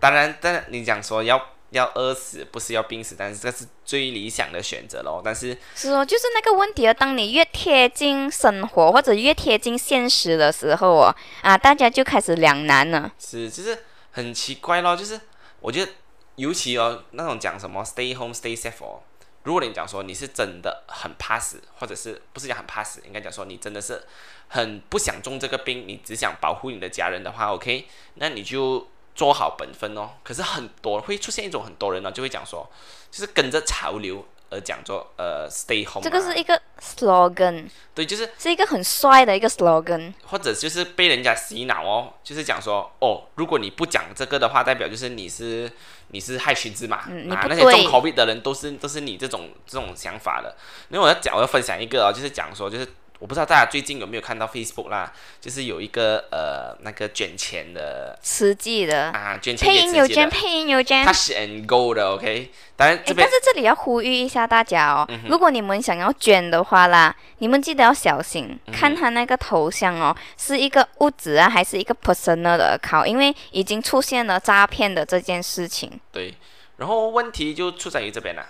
[0.00, 1.40] 当然，但你讲说要。
[1.72, 5.22] 要饿死不是要病死，但是这是最理想的选择咯。
[5.24, 6.92] 但是是哦，就是那个问题哦。
[6.92, 13.10] 当你越贴近生活或者越贴近现实的时候哦，啊，大家就开始两难了。
[13.18, 14.94] 是，就是很奇怪咯。
[14.94, 15.18] 就是
[15.60, 15.92] 我觉得，
[16.36, 19.00] 尤其哦，那种讲什么 “stay home, stay safe” 哦，
[19.44, 24.02] 如果你讲说你是真的很怕死，或者是不是讲很怕死，应该讲说你真的是
[24.48, 28.88] 很不想中这个病，你只想保护你的家人的话，OK，那你就。
[29.14, 32.66] 做好本分哦，可是很多会出现一种很多人呢，就会讲说，
[33.10, 36.02] 就是跟着潮流而讲做呃，stay home。
[36.02, 37.64] 这个是一个 slogan。
[37.94, 40.12] 对，就是是一个很帅的一个 slogan。
[40.26, 45.70] 或者就是被人家洗脑哦，就是讲说，哦，如果你不讲这个的话，代表就是你是
[46.08, 47.08] 你是害群之马啊，
[47.48, 50.54] 那些中 COVID 的人都是都是你这种这种想法的。
[50.90, 52.86] 因为我要讲，我要分享一个哦，就是讲说就是。
[53.22, 62.50] 我不知道大家最近有没有看到 Facebook 啦，就是有一个呃那个捐钱的，慈济的啊，捐钱配音有捐，配音有捐，它是 and go 的，OK。
[62.74, 75.88] 当然这边，但是这里要呼吁一下大家哦，如果你们想要捐的话啦，你们记得要小心，看他那个头像哦，是一个物质啊，还是一个 personal 的 account，因为已经出现了诈骗的这件事情。
[76.10, 76.34] 对。
[76.82, 78.44] 然后问题就出在于这边了，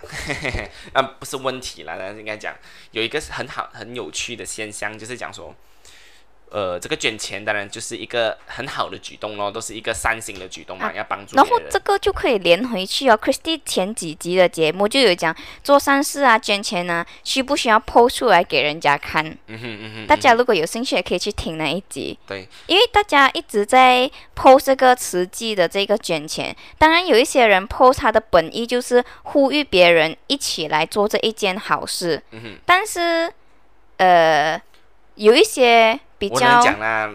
[0.91, 2.55] 啊， 不是问题了，应该讲
[2.89, 5.55] 有一个很好很有趣的现象，就是讲说，
[6.53, 11.35] 呃，这个捐钱当然就是一个很好的举动咯，都是一个善心的举动嘛，要帮助。
[11.35, 13.17] 然后这个就可以连回去哦。
[13.19, 19.25] Christy 前几集的节目就有讲做善事啊、捐钱啊，需不需要 post 出来给人家看？
[19.47, 20.05] 嗯哼嗯哼。
[20.05, 22.19] 大家如果有兴趣，也可以去听那一集。
[22.27, 22.47] 对。
[22.67, 32.21] 因为大家一直在 post 这个慈济的这个捐钱，当然有一些人 post 他的本意就是呼吁别人一起来做这一件好事。
[32.29, 32.57] 嗯哼。
[32.63, 33.33] 但是，
[33.97, 34.61] 呃，
[35.15, 35.99] 有一些。
[36.29, 37.09] 我能讲啦，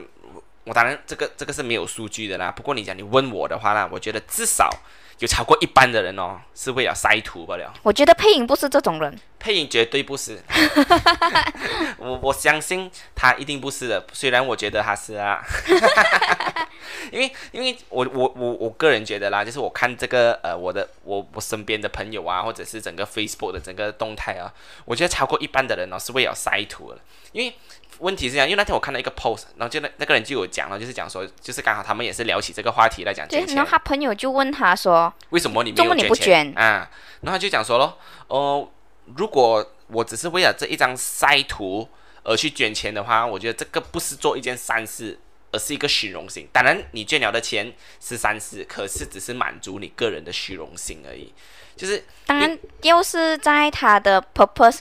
[0.64, 2.50] 我当然这个这个是没有数据的啦。
[2.50, 4.68] 不过你讲你问我的话啦，我觉得至少
[5.18, 7.72] 有超过一半的人哦是为了晒图罢了。
[7.82, 10.38] 我觉得配音不是这种人，配音绝对不是。
[11.98, 15.42] 我我相信他一定不是的，虽然我觉得他是啊。
[17.10, 24.52] 因为因为我我我我个人觉得啦，就是我看这个呃我的我我身边的朋友啊，或者是整个 Facebook 的整个动态啊，
[24.84, 26.98] 我觉得超过一半的人哦是为了晒图的，
[27.32, 27.54] 因为。
[27.98, 33.56] 问题是这样，因为那天我看到一个 post，然后就那那个人就有讲了，就是讲说，就是刚好他们也是聊起这个话题来讲捐钱。
[33.56, 36.90] 然后他朋友就问他说：“为什么你没有捐钱？”啊，
[37.22, 38.68] 然后他就讲说咯，哦，
[39.16, 41.88] 如果我只是为了这一张晒图
[42.22, 45.18] 而去捐钱的话，我觉得这个不是做一件善事，
[45.50, 46.48] 而是一个虚荣心。
[46.52, 51.32] 当然，你捐了的钱是善事，可是只是满足你个人的虚荣心而已。
[51.74, 54.78] 就是当然，又是在他的 purpose。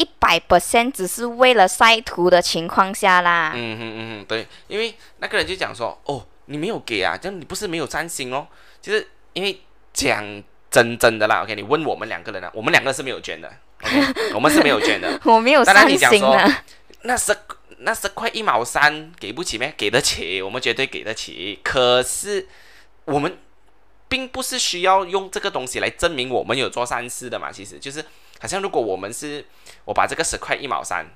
[0.00, 3.52] 一百 percent 只是为了晒图的情况下啦。
[3.54, 8.48] 嗯嗯嗯，对，因为那个人就讲说，哦，你没有给啊，这样你不是没有三星哦。
[8.80, 9.60] 就是因为
[9.92, 15.20] 讲真真的啦，OK，你问我们两个人啊，我们两个是没有捐的，OK， 我们是没有捐的。
[15.24, 16.64] 我没有善心啊。
[17.02, 17.36] 那是
[17.80, 19.74] 那是块一毛三给不起咩？
[19.76, 21.60] 给得起，我们绝对给得起。
[21.62, 22.48] 可是
[23.04, 23.36] 我们
[24.08, 28.02] 并不是需要用这个东西来证明我们有做善事的嘛，其实就是。
[28.40, 29.44] 好像如果我们是，
[29.84, 31.06] 我把这个十块一毛三，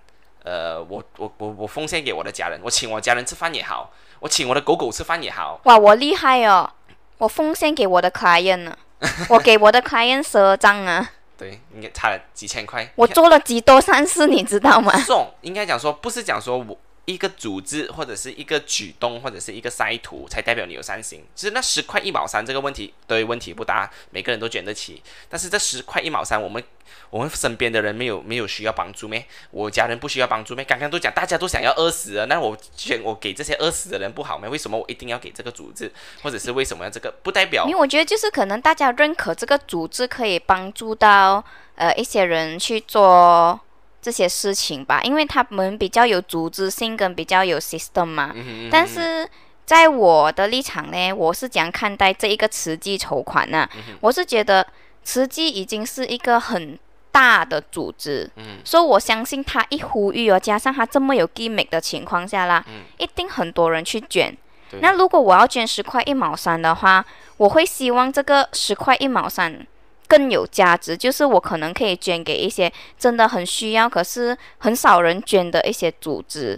[0.45, 5.59] 呃，我我我我奉献给我的家人，我请我家人吃饭也好，我请我的狗狗吃饭也好。
[5.65, 6.71] 哇，我厉害哦！
[7.19, 8.77] 我奉献给我的 client 呢，
[9.31, 11.11] 我给我的 client 十二张啊。
[11.37, 12.89] 对，应该差了几千块。
[12.95, 14.93] 我做了几多善事，你知道吗？
[15.01, 16.77] 送，应该讲说，不是讲说我。
[17.07, 21.25] 一个组织或者是一个举动或者是一个塞图，才代表你有善心。
[21.35, 25.03] 其实那十块一毛三这个问题，对问题不大，每个人都捐得起。
[25.29, 26.63] 但是这十块一毛三，我们
[27.11, 29.27] 我们身边的人没有没有需要帮助咩？
[29.51, 30.65] 我家人不需要帮助咩？
[30.65, 34.49] 刚刚都讲大家都想要饿死了，那我捐我给这些饿死的人不好吗？
[34.49, 37.15] 为什么我一定要给这个组织，或者是为什么要这个？
[37.23, 43.61] 不代表，因为我觉得就是可能大家认可这个组织可以帮助到呃一些人去做。
[44.05, 48.35] 这些事情吧，因为他们比较有组织性跟比较有 system 嘛。
[48.71, 49.27] 但是
[49.65, 53.67] 在我的立场呢，我是怎样看待这一个慈济筹款呢？
[54.01, 54.67] 我是觉得
[55.03, 56.79] 慈济已经是一个很
[57.11, 58.31] 大的组织，
[58.63, 62.63] 所以我相信他一呼吁哦，加上他这么有 gimmick 的情况下啦，
[62.99, 64.37] 一定很多人去捐。
[64.81, 67.05] 那如果我要捐十块一毛三的话，
[67.39, 69.67] 我会希望这个十块一毛三。
[70.15, 76.57] 更有价值，就是我可能可以捐给一些真的很需要，可是很少人捐的一些组织。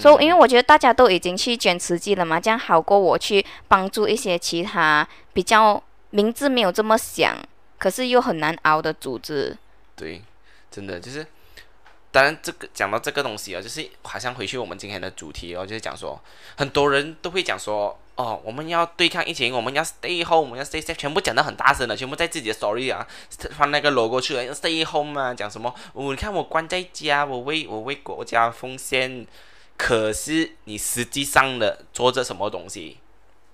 [0.00, 7.36] 所以，因为我觉得大家都已经去捐慈济了嘛，这样好过我去帮助一些其他比较名字没有这么响，
[7.78, 9.56] 可是又很难熬的组织。
[9.94, 10.20] 对，
[10.72, 11.24] 真的就是。
[12.12, 16.20] 当然，这个讲到这个东西啊，就是好像回去我们今天的主题哦，就是讲说，
[16.56, 23.06] 很多人都会讲说，哦，我们要对抗疫情，我们要 stay home，我们要 stay safe，全部讲得很大声的，全部在自己的 story 啊，
[23.56, 25.74] 放那个 logo 去了，要 stay home 啊，讲什么？
[25.94, 29.26] 我你看我关在家，我为我为国家奉献，
[29.78, 32.98] 可是你实际上的做着什么东西，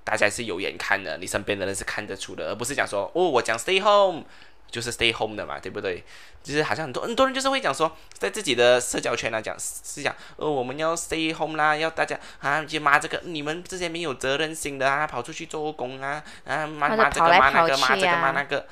[0.02, 4.24] 大家是有眼看的，你身边的人是看得出的，而不是讲说，哦，我讲 stay home。
[4.70, 6.04] 就是 stay home 的嘛，对不对？
[6.42, 18.66] 就是好像很多很多人就是会讲说，在自己的社交圈来讲是讲，哦，我们要 stay home 啦，要大家啊，就骂这个你们这些没有责任心的啊，跑出去做工啊，啊骂骂这个骂那个骂这个骂那个，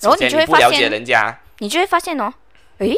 [0.00, 2.32] 然后你就会发现人家，你就会发现哦，
[2.78, 2.94] 诶，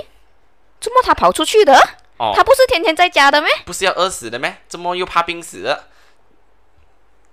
[0.80, 1.74] 怎么他跑出去的？
[2.18, 3.50] 哦，他不是天天在家的咩？
[3.64, 4.58] 不是要饿死的咩？
[4.68, 5.88] 怎么又怕病死了？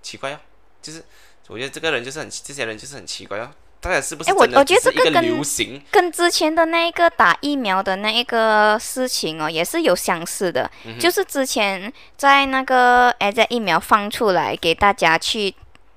[0.02, 0.40] 奇怪哦，
[0.82, 1.04] 就是
[1.48, 3.52] 我觉得这个人就是很，这些人就是很奇怪哦。
[3.82, 5.44] 哎，我我觉得这个跟
[5.90, 10.70] 跟之前的那一个打疫苗的那一个事情哦，也是有相似的。
[11.00, 15.54] 就是之前在那个哎，在疫苗放出来给大家去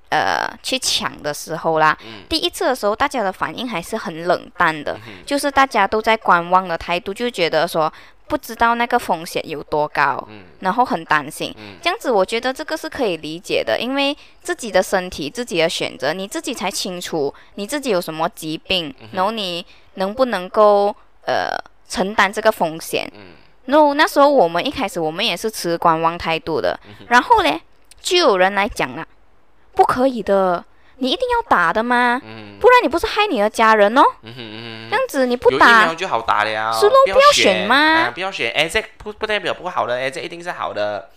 [0.09, 1.97] 呃去抢的时候啦，
[2.29, 7.93] 第一次的时候大家的反应还是很冷淡的，就是大家都在观望的态度，就觉得说。
[8.27, 10.27] 不知道那个风险有多高，
[10.61, 11.55] 然后很担心。
[11.83, 19.65] 这样子，我觉得这个是可以理解的，因为自己的身体、自己的选择，你自己才清楚你自己有什么疾病，然后你
[19.95, 20.95] 能不能够
[21.27, 21.57] 呃
[21.89, 23.11] 承担这个风险。
[23.67, 27.61] no，那时候我们一开始我们也是持观望态度的，然后嘞，
[28.01, 29.07] 就有人来讲了，
[29.75, 30.65] 不可以的，
[30.99, 32.21] 你一定要打的吗？
[32.61, 34.03] 不然你不是害你的家人哦。
[34.23, 38.11] 这样子你不打就好打了，是咯，不要选吗？
[38.11, 41.11] 不要选，哎，这不不代表不好的，哎，这一定是好的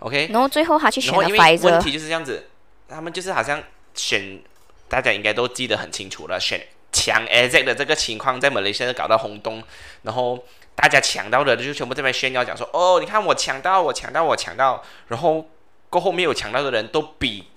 [0.00, 0.28] ，OK。
[0.32, 2.48] 然后最后他去选了因为问题就是这样子，
[2.88, 3.62] 他们就是好像
[3.94, 4.42] 选，
[4.88, 6.60] 大家应该都记得很清楚了，选
[6.92, 9.62] 抢 A Z 的这个情况在马来西亚搞到轰动，
[10.02, 10.44] 然后。
[10.72, 15.46] 大家抢到的就全部这边炫耀讲说，哦，你看我抢到，我抢到，我抢到，然后
[15.90, 17.50] 过后没有抢到的人都比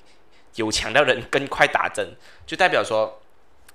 [0.56, 3.22] 有抢到的人更快打针，就代表说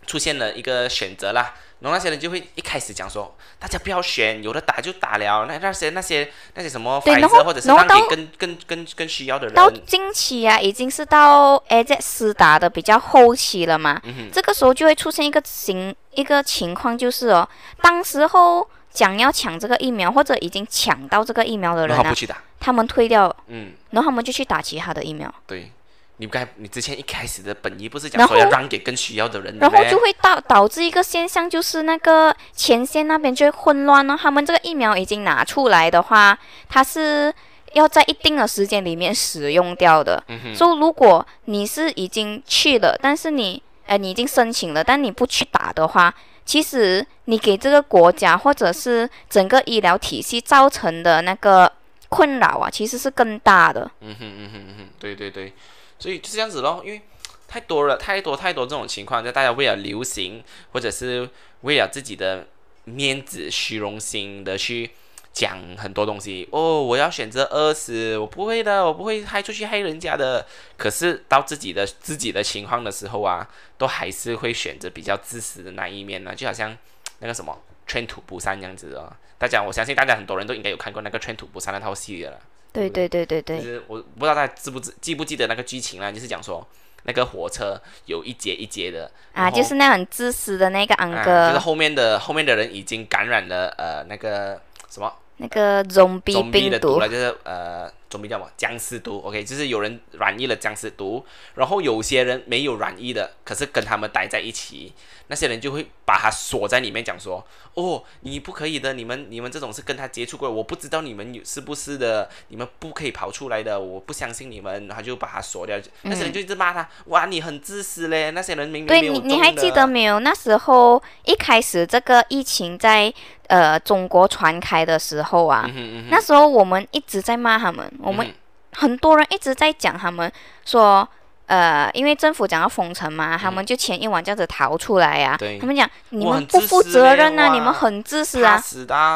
[0.07, 1.55] 出现了一个选择啦。
[1.81, 9.55] 然后那些人就会一开始讲说，大家不要选，有的打就打了，那那些那些那些什么反折或者是让给更更更更需要的人。
[9.55, 14.03] 到近期啊，已经是到 A Z 斯打的比较后期了嘛，
[14.33, 17.49] 这个时候就会出现一个情一个情况，就是哦，
[17.81, 18.68] 当时候。
[18.91, 22.12] 想要抢这个疫苗，或者已经抢到这个疫苗的人啊，
[22.59, 25.33] 他们退掉，嗯，然后他们就去打其他的疫苗。
[25.47, 25.70] 对，
[26.19, 34.16] 你该你之前一开始的本意不是讲说要让给更需要的人，然后就会导导致一个现象，就是那个前线那边就会混乱了。
[34.21, 36.39] 他们这个疫苗已经拿出来的话，
[36.69, 37.33] 它是
[37.73, 40.23] 要在一定的时间里面使用掉的。
[40.29, 46.14] 嗯所以如果你是已经去了，但是你呃你已经申请了，但你不去打的话。
[46.45, 51.71] 其实你给这个国家或者是整个医疗体系造成的那个
[52.09, 53.83] 困扰啊，其实是更大的。
[54.01, 55.53] 嗯哼嗯哼嗯哼，对对对，
[55.99, 57.01] 所以就这样子咯，因为
[57.46, 60.42] 太多了，太多太多这种情况，就大家为了流行，
[60.72, 61.28] 或者是
[61.62, 62.46] 为了自己的
[62.84, 64.90] 面子、虚荣心的去。
[65.30, 70.44] 讲很多东西哦，我要选择饿死，我不会的，我不会害出去害人家的。
[70.76, 76.34] 可是到自己的自己的情况的时候啊，都还是会选择比较自私的那一面呢。
[76.34, 76.76] 就好像
[77.20, 77.57] 那个什么
[77.92, 79.12] 《圈土不散》这样子哦。
[79.38, 82.40] 大家，我相信大家很多人都应该有看过那个《圈土不散》那套戏了。
[82.73, 83.59] 对对对对对。
[83.59, 86.66] 就是我不知道大家知不知记不记得那个剧情啦，就是讲说
[87.05, 95.12] 那个火车有一节一节的啊，就是那很自私的那个昂哥，就是后面的后面的人已经感染了呃那个什么。
[95.41, 104.93] 那个总比病毒了，就是呃，总比叫什么僵尸毒？OK，就是有人染疫了僵尸毒，然后有些人没有染疫的，可是跟他们待在一起。
[105.29, 115.79] 那些人就会把他锁在里面，讲说：“哦，你不可以的，你们你们这种是跟他接触过，我不知道你们有是不是的，你们不可以跑出来的，我不相信你们。”然后就把他锁掉。
[116.03, 120.18] 那些人就一直骂他：“哇，你很自私嘞！”那些人明明对你，你还记得没有？
[120.20, 123.12] 那时候一开始这个疫情在
[123.49, 125.70] 呃中国传开的时候啊，
[126.11, 128.35] 那时候我们一直在骂他们，我们
[128.72, 130.33] 很多人一直在讲他们
[130.64, 131.07] 说。
[131.49, 135.34] 呃，因为政府讲要封城嘛，他们就前一晚这样子逃出来呀。
[135.59, 138.62] 他们讲你们不负责任呐，你们很自私啊。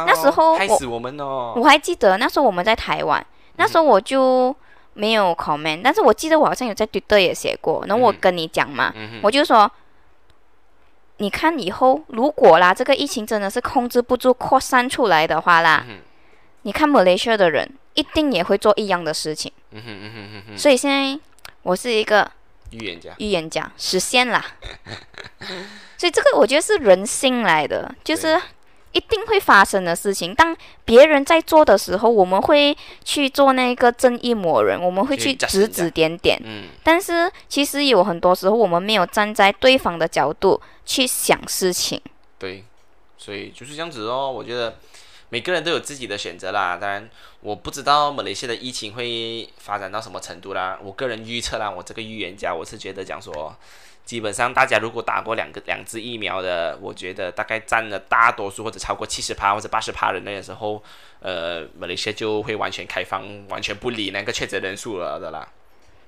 [0.07, 0.79] 那时候我
[1.57, 3.23] 我还记得那时候我们在台湾，
[3.57, 4.57] 那时候我就
[4.95, 9.71] 没有 comment，但是我记得我好像有在 Twitter 也写过，然后我跟你讲嘛，我就说，
[11.19, 15.85] 你看以后如果啦，这个疫情真的是控制不住扩散出来的话啦，
[16.63, 19.53] 你看 Malaysia 的人一定也会做一样的事情。
[20.57, 21.21] 所以现在。
[21.63, 22.29] 我是一个
[22.71, 24.45] 预言家，预言家实现啦，
[25.97, 28.41] 所以这个我觉得是人性来的，就是
[28.93, 30.35] 一定会发生的事情。
[30.35, 36.41] 当别人在做的时候，我们会去做那个正义魔人，我们会去指指点点。
[36.45, 42.01] 嗯，但是其实有很多时候，我们没有站在对方的角度去想事情。
[42.39, 42.65] 对，
[43.17, 44.31] 所以就是这样子哦。
[44.31, 44.77] 我觉得。
[45.33, 47.09] 每个人都有自己的选择啦，当然
[47.41, 50.79] 我不知道马来西亚的疫情会发展到什么程度啦。
[50.83, 53.57] 我个人预测啦，我这个预言家，我是觉得讲说，
[54.05, 60.83] 基本上大家如果打过两个两支疫苗的，我觉得大概占了大多数或者超过七十趴或者八十趴的那个时候，
[61.21, 65.49] 呃，马来西亚就会完全开放，完全不理那个确诊人数了的啦。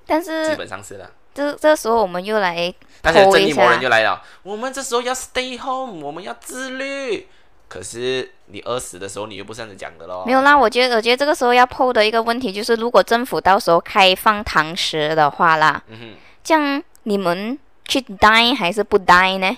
[0.05, 1.11] 但是基本上是的。
[1.33, 2.71] 这这时候我们又来，
[3.01, 7.27] 但是正义魔人就来了，我们这时候要 stay home，我们要自律。
[7.67, 10.23] 可是你饿死的时候，你又不是这样子讲的咯。
[10.25, 16.13] 没有啦，我觉得，我觉得这个时候要抛的一个问题就是，如果政府到时候开放堂食的话啦，嗯哼，
[16.43, 17.57] 这样你们
[17.87, 19.57] 去 die 还是不 die 呢？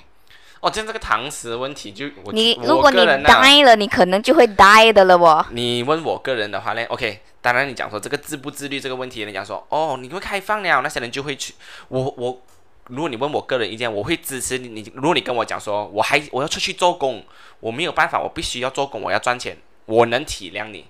[0.61, 5.45] 哦，这样这个堂食问题就你如果你 die 了，你可能就会 die 的了哦。
[5.51, 11.53] 你问我个人的话呢，OK，当然你讲说这个自不自律这个问题，你讲说哦，你会开放了，那些人就会去。
[11.89, 12.41] 我我。
[12.89, 14.67] 如果你问我个人意见，我会支持你。
[14.69, 17.23] 你如果你跟我讲说，我还我要出去做工，
[17.59, 20.85] 我没有办法，我必须要做工，我要赚钱，我能体谅你，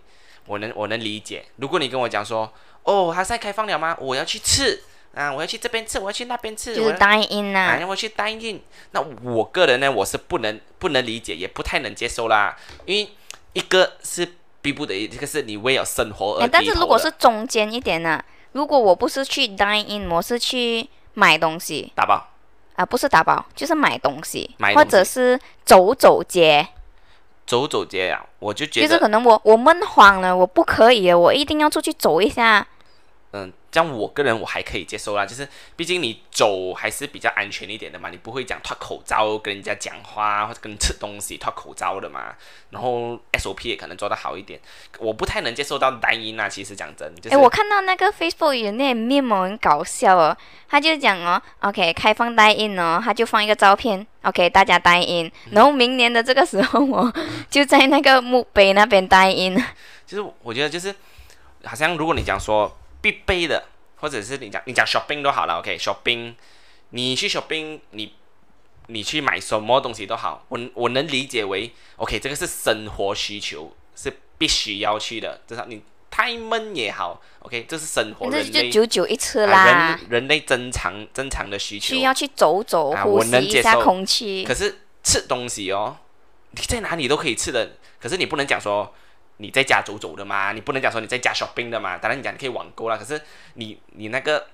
[0.46, 1.46] 我能我能理解。
[1.58, 2.52] 如果你跟我讲说，
[2.84, 3.98] 哦，他在开放了吗？
[4.00, 4.82] 我要去吃
[5.14, 8.62] 啊，我要去这边吃，我要去那边吃，就是答应啊，我去答应。
[8.92, 13.12] 那我个人呢，我是不能不能理解，也不太能接受啦，因为
[13.54, 14.34] 一个是。
[14.60, 16.48] 逼不得已，这个是你为了生活而。
[16.48, 18.22] 但是如果是中间一点呢？
[18.52, 20.86] 如果我不是去 dine in，我是去
[21.18, 22.24] 买东西，打包
[22.76, 26.68] 啊，不是打包，就是买东西，或者是走走街。
[27.48, 32.68] 走走街呀，我就觉得就是可能我我闷慌了，我不可以，我一定要出去走一下。
[33.34, 42.34] 嗯，像我个人我还可以接受啦，就是毕竟你走还是比较安全一点的嘛，你不会讲脱口罩跟人家讲话或者跟吃东西脱口罩的嘛。
[42.70, 44.58] 然后 SOP 也可能做得好一点，
[45.00, 46.48] 我不太能接受到单音啊。
[46.48, 50.36] 其实讲真，哎，我看到那个 Facebook 有那面膜很搞笑哦，
[50.70, 57.14] 他就讲哦，OK 开放单音哦，他就放一个照片，OK 大家单音，然后明年的这个时候我
[57.52, 59.62] 就在那个墓碑那边单音。
[60.06, 60.96] 就是我觉得就是
[61.66, 62.74] 好像如果你讲说。
[63.02, 63.66] 必备的，
[63.98, 66.34] 或者是你讲你讲 shopping 都好了，OK，shopping，
[66.90, 68.14] 你去 shopping，你
[68.88, 84.44] 你去买什么东西都好，我我能理解为 OK，这个是生活需求，是必须要去的，至少你太闷也好，OK，这是生活人类就久久一次啦，人人类正常正常的需求，需要去走走，呼吸一下空气。
[84.44, 85.98] 可是吃东西哦，
[86.52, 88.94] 你在哪里都可以吃的，可是你不能讲说。
[89.38, 91.98] 你在家走走的嘛，你不能讲说你在家 shopping 的嘛。
[91.98, 93.22] 当然你讲你可以网购啦，可是
[93.54, 94.48] 你你那个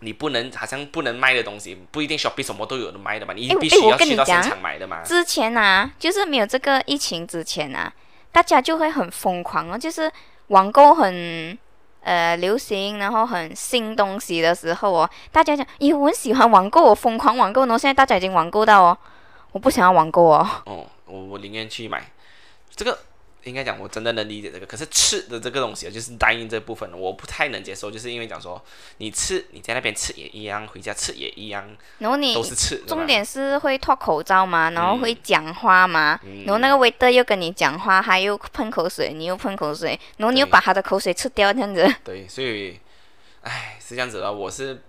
[0.00, 3.34] 你不能好像不能卖的东西，不一定 shopping 什么都有的卖的嘛。
[3.34, 5.02] 你必须要去到现场买的嘛。
[5.02, 7.92] 之前啊，就是没有这个疫情之前啊，
[8.32, 10.10] 大家就会很疯狂哦，就是
[10.48, 11.58] 网购很
[12.00, 18.98] 呃流行，然后很新东西的时候哦，大家讲，咦，我很喜欢网购，我疯狂网购，然后现在大家已经网购到哦，
[19.52, 20.48] 我不想要网购哦。
[20.64, 22.10] 哦，我我宁愿去买
[22.74, 22.98] 这个。
[23.44, 24.66] 应该讲，我真的能理解这个。
[24.66, 28.62] 可是吃的这个东西就是答应这部分，我不太能接受，就是因为讲说，
[28.98, 31.64] 你吃你在那边吃也一样，回家吃也一样，
[31.98, 32.82] 然后你都是吃。
[32.86, 41.94] 重点是会脱口罩嘛，然后会讲话嘛，然后那个 waiter 又跟你讲话，他又喷口水，你又喷口水，然后你又把他的口水吃掉，这样子。
[42.02, 42.78] 对，所以，
[43.42, 44.32] 唉，是这样子的。
[44.32, 44.82] 我是，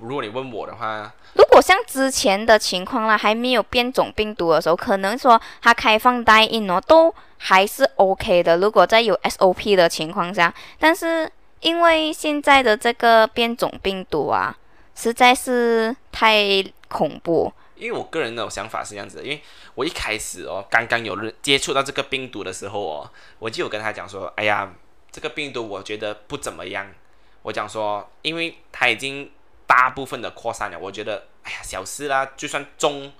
[0.00, 1.12] 如果你问我的话。
[1.34, 7.14] 如果像之前的情况啦，还没有变种病毒的时候，可能说它开放代印哦，都
[7.44, 8.56] 还是 OK 的。
[8.58, 11.30] 如果在有 SOP 的情况下，但是
[11.60, 14.56] 因为现在的这个变种病毒啊，
[14.94, 17.52] 实在是太恐怖。
[17.74, 19.42] 因为我个人的想法是这样子，因为
[19.74, 24.72] 我一开始哦，刚刚有接触到这个病毒的时候哦，我就有跟他讲说，哎呀，
[25.10, 26.86] 这个病毒我觉得不怎么样。
[27.42, 29.30] 我讲说，因为它已经。
[29.64, 32.30] 大部分的扩散了，我觉得，哎呀，小事啦。
[32.36, 33.10] 就算中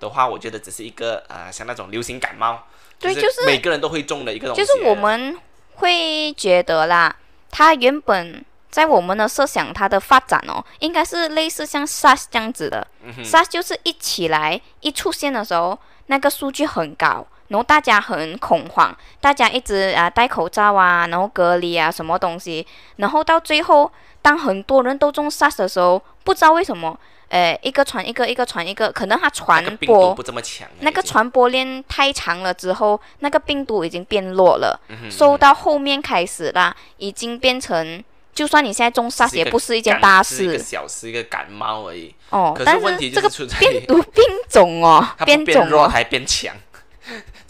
[0.00, 2.66] 的话，我觉得只是一个呃，像那种流行感冒，
[3.00, 4.60] 对，就是每个人都会中的一个东西。
[4.60, 5.36] 就是我们
[5.76, 7.16] 会觉得啦，
[7.50, 12.86] 它原本在我们的设想，它的发展哦，应该是类似像 SARS 这样子的。
[13.24, 23.90] SARS 就是一起来一出现的时候，那个数据很高，然后大家很恐慌，大家一直啊戴口罩啊，然后隔离啊，什么东西，然后到最后。
[24.22, 26.94] 当很多人都中 SARS 的时候，不知道为什么，
[27.30, 34.78] 呃，一个传一个，一个传一个，可能它传播不这么强，那个传播链太长了之后，那个病毒已经变弱了，
[35.10, 42.14] 收到后面开始啦，已经变成，就算你现在中 SARS 也不是一件大事，一个小事，一个感冒而已。
[42.28, 46.54] 哦，但是这个病毒 病种哦，变种弱还变强。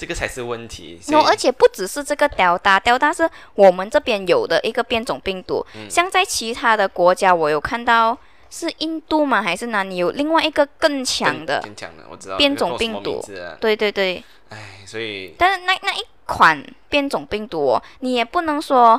[0.01, 0.99] 这个才是问题。
[1.09, 5.67] no，而且不只是这个 Delta，Delta 是我们这边有的一个变种病毒。
[5.91, 8.17] 像在其他的国家，我有看到
[8.49, 9.43] 是印度吗？
[9.43, 11.61] 还是哪里有另外一个更强的？
[11.61, 12.39] 更强的，我知道。
[12.39, 13.23] 变种病毒。
[13.61, 14.25] 对对对。
[14.49, 15.35] 唉，所以。
[15.37, 18.99] 但是那那一款变种病毒，你也不能说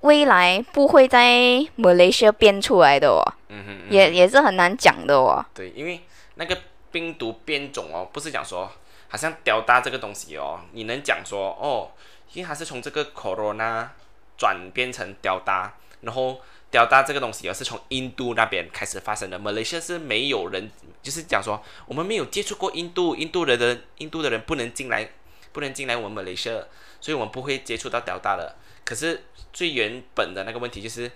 [0.00, 1.28] 未来不会在
[1.76, 3.20] Malaysia 变出来的哦。
[3.50, 3.76] 嗯哼。
[3.90, 5.44] 也也是很难讲的哦。
[5.52, 6.00] 对，因为
[6.36, 6.56] 那个
[6.90, 8.72] 病毒变种哦，不是讲说。
[9.08, 11.92] 好像吊搭这个东西哦，你能讲说哦，
[12.32, 13.88] 因为它是从这个 corona
[14.36, 16.40] 转变成吊搭，然后
[16.70, 19.38] 吊搭这个东西也是从印度那边开始发生的。
[19.38, 20.70] 马来西亚是没有人，
[21.02, 25.08] 就是讲说我们没有接触过印度，印度人的印度的人不能进来，
[25.52, 26.56] 不能进来我们马来西亚，
[27.00, 28.56] 所以我们不会接触到吊搭的。
[28.84, 31.10] 可是最原本的那个问题就是，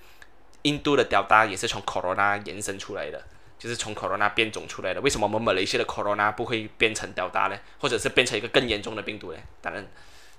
[0.62, 3.22] 印度的吊搭也是从 corona 延伸出来的。
[3.60, 7.58] 就是从 corona 变种出来的，为什么我们马来西亚的 corona 不会变成吊打呢？
[7.78, 9.38] 或者是变成一个更严重的病毒呢？
[9.60, 9.86] 当然，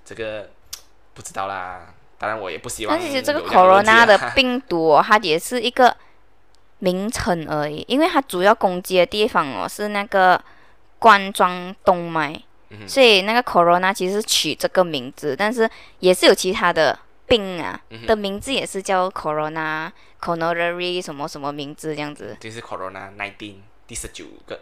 [0.04, 0.50] 这个
[1.14, 1.94] 不知道啦。
[2.18, 2.98] 当然，我也不希望。
[2.98, 5.96] 但其实这个 corona 的病毒，它也是一个
[6.80, 10.42] 名称而已，因为它主要攻击的地方哦是那个
[10.98, 12.42] 冠状动脉，
[12.88, 15.70] 所以那个 corona 其实取这个名字，但是
[16.00, 16.98] 也是有其他的。
[17.32, 22.36] 病啊的名字也是叫 corona，coronary 什么什么名字这样子。
[22.38, 23.54] 就是 corona nineteen
[23.86, 24.60] 第十九个。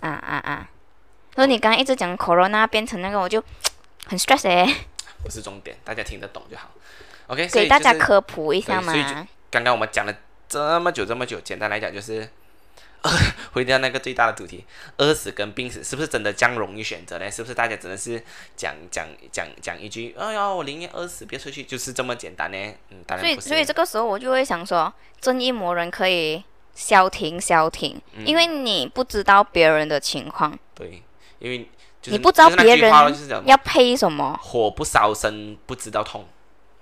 [0.00, 0.70] 啊啊啊！
[1.34, 3.44] 所以你刚刚一直讲 corona 变成那个，我就
[4.08, 4.86] 很 stress 哎。
[5.22, 6.70] 不是重点，大家听得懂就好。
[7.26, 8.94] OK，给大家科普一下嘛。
[9.50, 10.14] 刚刚我们讲了
[10.48, 12.26] 这么久这么久，简单来讲就是。
[13.52, 14.64] 回到那个最大的主题，
[14.96, 17.30] 饿死跟病死是不是真的这样容易选择呢？
[17.30, 18.22] 是不是大家只能是
[18.56, 22.58] 讲讲讲讲一句，哎呀，我宁愿饿死，别出去，就是这么简单呢？
[22.90, 26.42] 嗯，当然所以所以这个时候我就会想说，正义魔人可以
[26.74, 30.58] 消停消停，因为你不知道别人的情况。
[30.74, 31.02] 对，
[31.38, 31.68] 因为
[32.04, 32.90] 你不知道别人
[33.46, 36.26] 要配什么，火不烧身不知道痛。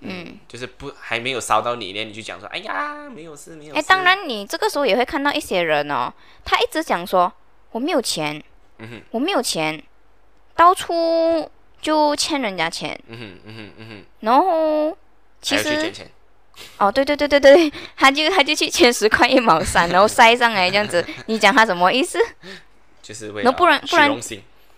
[0.01, 3.79] 嗯，就是不还没有烧到你呢，你就讲说，哎呀，没有事，没有事。
[3.79, 6.13] 哎，当然，你这个时候也会看到一些人哦，
[6.45, 7.31] 他一直讲说
[7.71, 8.41] 我没有钱，
[8.77, 9.81] 嗯哼，我没有钱，
[10.55, 11.49] 到处
[11.81, 14.95] 就欠人家钱，嗯哼，嗯哼，嗯哼，然后
[15.41, 15.91] 其实，
[16.77, 22.19] 哦，对对对对对， 他就他就去欠十块一毛三，然后塞上来这样子，你讲他什么意思？
[23.01, 24.19] 就是为了不然不然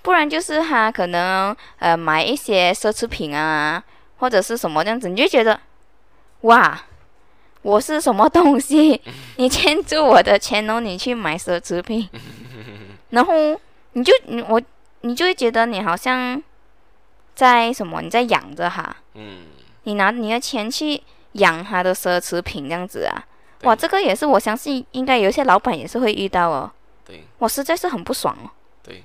[0.01, 3.83] 不然就是他可能呃买一些奢侈品啊。
[4.19, 5.59] 或者是什么这样子，你就觉得，
[6.41, 6.79] 哇，
[7.61, 9.01] 我是什么东西？
[9.37, 12.07] 你牵住我的钱，然后你去买奢侈品，
[13.09, 13.33] 然后
[13.93, 14.61] 你就你我
[15.01, 16.41] 你就会觉得你好像
[17.33, 18.01] 在什么？
[18.01, 19.45] 你在养着他，嗯，
[19.83, 21.01] 你拿你的钱去
[21.33, 23.25] 养他的奢侈品这样子啊？
[23.63, 26.71] 哇，这个也是我相信应该有一些老板也是会遇到哦。
[27.05, 28.51] 对，我实在是很不爽哦。
[28.83, 29.03] 对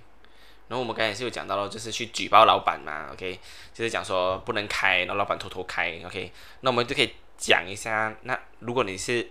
[0.68, 3.38] 然后我们刚才是有讲到了，就是去举报老板嘛，OK，
[3.74, 9.28] 就是讲说不能开，然后老板偷偷开，OK，那我们就可以讲一下，那如果你是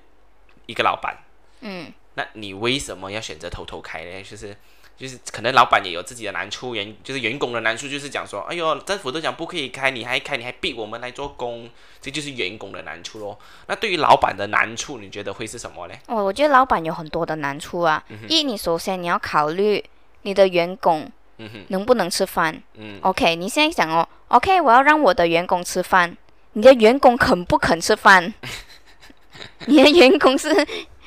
[0.66, 1.18] 一个老板，
[1.62, 4.22] 嗯，那你为什么要选择偷偷开呢？
[4.22, 4.54] 就是
[4.98, 11.70] 就是可能老板也有自己的难处，员就是员工的难处，就是讲说，哎呦，政府都讲不可以开，你还开，你还逼我们来做工，
[12.02, 13.40] 这就是员工的难处咯。
[13.68, 15.96] 那对于老板的难处，你觉得会是什么呢？
[16.08, 19.82] 哦，我觉得老板有很多的难处啊，一，你首先你要考虑
[20.24, 21.10] 你的员工。
[21.70, 22.62] 能不能吃饭？
[22.76, 26.16] 嗯，OK，你现在想哦，OK，我要让我的员工吃饭，
[26.54, 28.34] 你的员工肯不肯吃饭？
[29.68, 30.66] 你的员工是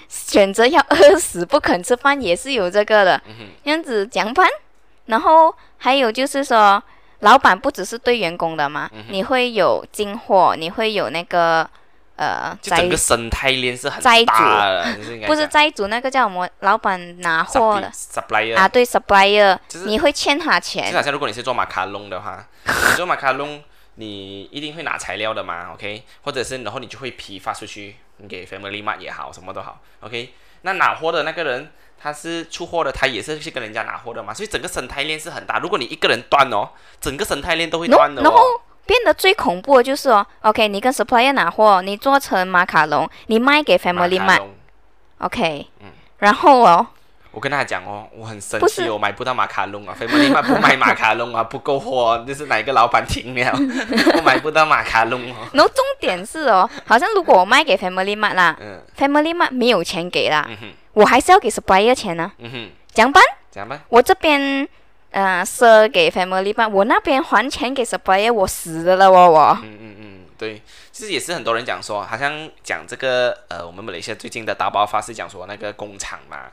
[0.09, 3.23] 选择要饿死不肯吃饭，也是有这个的，
[3.65, 4.49] 这样子讲办。
[5.07, 6.83] 然后还有就是说，
[7.21, 11.69] 老板不只是对员工的嘛，你会有进货，你会有那个。
[12.17, 14.97] 呃，就整个生态链是很大的，
[15.27, 16.49] 不是债主那个叫什么？
[16.61, 20.91] 老板拿货的，supplier 啊，对，supplier，你会欠他钱。
[20.91, 22.49] 就好像如果你是做马卡龙的话，
[22.97, 23.63] 做马卡龙，
[23.97, 26.05] 你一定会拿材料的嘛，OK？
[26.23, 30.33] 或者是然后你就会批发出去，你给 Family Mart 也好，什么都好，OK？
[30.63, 35.59] 那拿货的那个人，他是出货的，他也是去跟人家拿货的嘛，所以整个生态链是很大。
[35.59, 38.41] 如果你一个人断哦，整个生态链都会断的哦。
[38.87, 44.41] 变得最恐怖的就是哦，OK，你跟 supplier 拿货，你做成马卡龙，你卖给 family 卖
[45.19, 46.87] ，OK，嗯，然后哦，
[47.33, 53.53] 我跟他讲哦，我很生气，我买不到马卡龙啊，family 卖不卖马卡龙啊， 不够货，这是哪个老板停了？
[54.17, 55.35] 我买不到马卡龙哦。
[55.53, 58.57] 然后重点是哦，好像如果我卖给 family 卖啦
[58.97, 60.49] ，family 卖没有钱给啦，
[60.93, 63.23] 我还是要给 supplier 钱呢，嗯哼，讲办？
[63.51, 63.81] 讲办？
[63.89, 64.69] 我这边。
[65.17, 69.59] 嗯，赊给 family 吧，我那边还钱给 supplier，我死了哦，我。
[69.63, 70.61] 嗯嗯嗯，对，
[70.93, 76.51] 其实也是很多人讲说，好像讲这个呃，我们马来西亚最近的大爆发是讲说那个工厂嘛，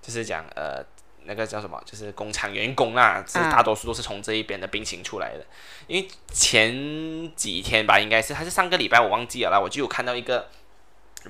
[0.00, 0.80] 就是讲呃
[1.24, 5.44] 那个叫什么，就是工厂员工啊，是大多数都是从这一边的病情出来的。
[5.88, 10.46] 因为前几天吧，应该是还是上个礼拜，我忘记了啦，我就有看到一个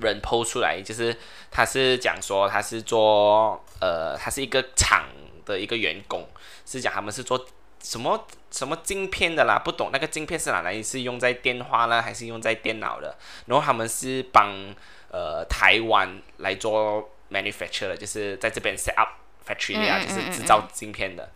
[0.02, 1.16] 人 PO 出来，就是
[1.50, 5.06] 他是讲说他是做呃，他是一个厂
[5.46, 6.28] 的一个员工。
[6.64, 7.46] 是讲他们是做
[7.82, 10.82] 什么什么镜片的啦，不懂那个镜片是哪来？
[10.82, 13.16] 是用在电话呢，还是用在电脑的？
[13.46, 14.74] 然后他们是帮
[15.10, 19.10] 呃台湾来做 manufacture 的，就是在这边 set up
[19.46, 21.30] factory 啊，就是制造镜片的。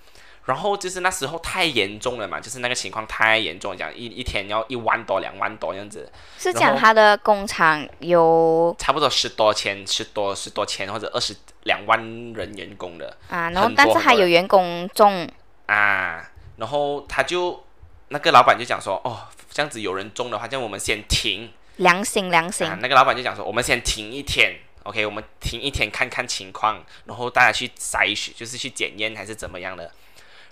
[0.49, 6.11] 然后就是那时候太严重了嘛，就是那个情况太严重，讲一一天要一万多、两万多这样子。
[6.39, 12.01] 是讲他的工厂有差不多十多千、十多十多千或者二十两万
[12.33, 15.29] 人员工的啊，然后但是还有员工中
[15.67, 17.63] 啊，然后他就
[18.09, 21.51] 那个老板就讲说，哦，这样子有人中的话，这样我们先停。
[21.77, 22.67] 良心良心。
[22.81, 29.93] 那个老板就讲说，我们先停一天，OK，我们停一天看看情况，然后大家去筛选，就是去检验还是怎么样的。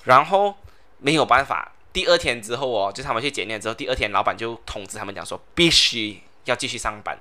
[0.07, 0.57] 然后
[0.99, 7.19] 没有办法，第二天之后哦，就他们去检验之后，第二天老板就通知他们讲说，必须要继续上班，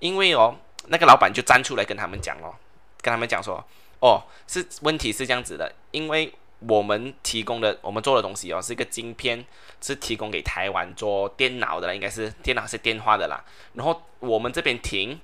[0.00, 0.56] 因为哦，
[0.88, 2.54] 那个老板就站出来跟他们讲哦，
[3.00, 3.64] 跟他们讲说，
[4.00, 9.44] 哦，是问题是这样子的，因为我们提供的我们做的东西哦，是一个晶片，
[9.80, 15.20] 是提供给台湾做电脑的，应该是电脑是电话的啦，然后我们这边停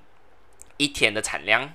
[0.77, 1.75] 一天的产量，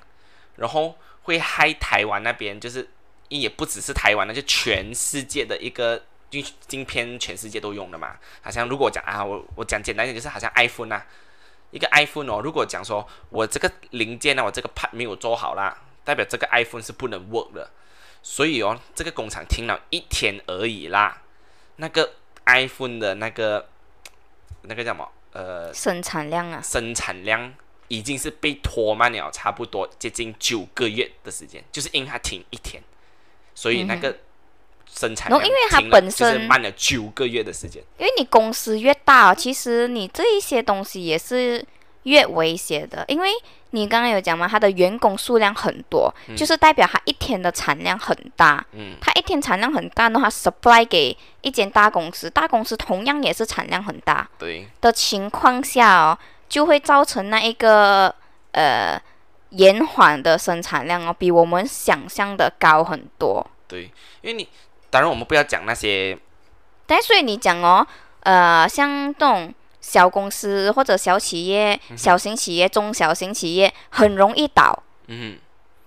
[0.55, 2.89] 然后会害台湾那边就是。
[3.29, 8.15] 也不只是台湾，那就全世界的一个晶晶片全世界都用的嘛。
[8.41, 11.05] 好像如果讲啊，我我讲简单一点，就是好像 iPhone 啊，
[11.71, 17.69] 一个 iPhone 哦，如果讲说我这个零件呢，我这个 part 没有做好啦，代表这个 iPhone 是不能 work 的。
[18.23, 21.21] 所以哦，这个工厂停了一天而已啦，
[21.77, 22.13] 那个
[22.45, 23.69] iPhone 的那个
[24.63, 25.09] 那个叫什么？
[25.33, 27.53] 呃，生产量啊，生产量
[27.89, 32.81] 已经是被拖慢了，差不多接近九个月的时间，就是因为它停一天，
[33.57, 34.15] 所以那个
[34.87, 37.81] 生产量因为它本身慢了九个月的时间。
[37.97, 41.65] 因为你公司越大，其实你这一些东西也是
[42.03, 43.31] 越危险的，因为
[43.71, 48.63] 你刚刚有讲嘛，它的员工数量很多，就是代表它一天的产量很大。
[48.73, 54.29] 嗯，它一天产量很大的话，supply 给一间大公司，大公司同样也是产量很大。
[54.37, 54.67] 对。
[54.79, 58.13] 的情况下哦，就会造成那一个
[58.51, 59.01] 呃
[59.57, 63.45] 延缓的生产量哦，比我们想象的高很多。
[63.67, 63.83] 对，
[64.21, 64.47] 因为你
[64.89, 66.17] 当然我们不要讲那些，
[66.85, 67.85] 但所以你讲哦，
[68.21, 69.53] 呃，像这种。
[69.79, 75.37] 小公司或者小企业、小型企业、中小型企业很容易倒，嗯，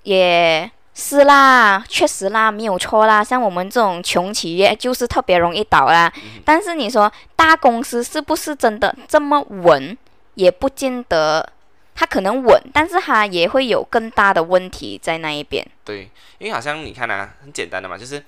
[0.04, 3.22] 也是啦，确实啦，没有错啦。
[3.22, 6.10] 像我们这种穷企业就是特别容易倒啦。
[6.46, 9.98] 但是你说大公司是不是真的这么稳？
[10.34, 11.46] 也不见得，
[11.94, 15.66] 它可能稳，但是它也会有更大的问题在那一边。
[15.84, 18.22] 对，因为好像你看啊，很简单的嘛，就是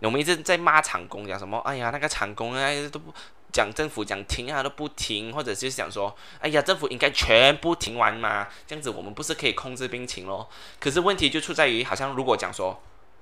[0.00, 1.58] 我们一直在骂厂工，讲什么？
[1.58, 3.12] 哎呀，那个厂工啊都不。
[3.50, 10.46] 讲政府讲停啊都不停，或者就是想说，哎呀，政府应该全部停完嘛，这样子我们不是可以控制病情咯？
[10.78, 12.78] 可是问题就出在于，好像如果讲说，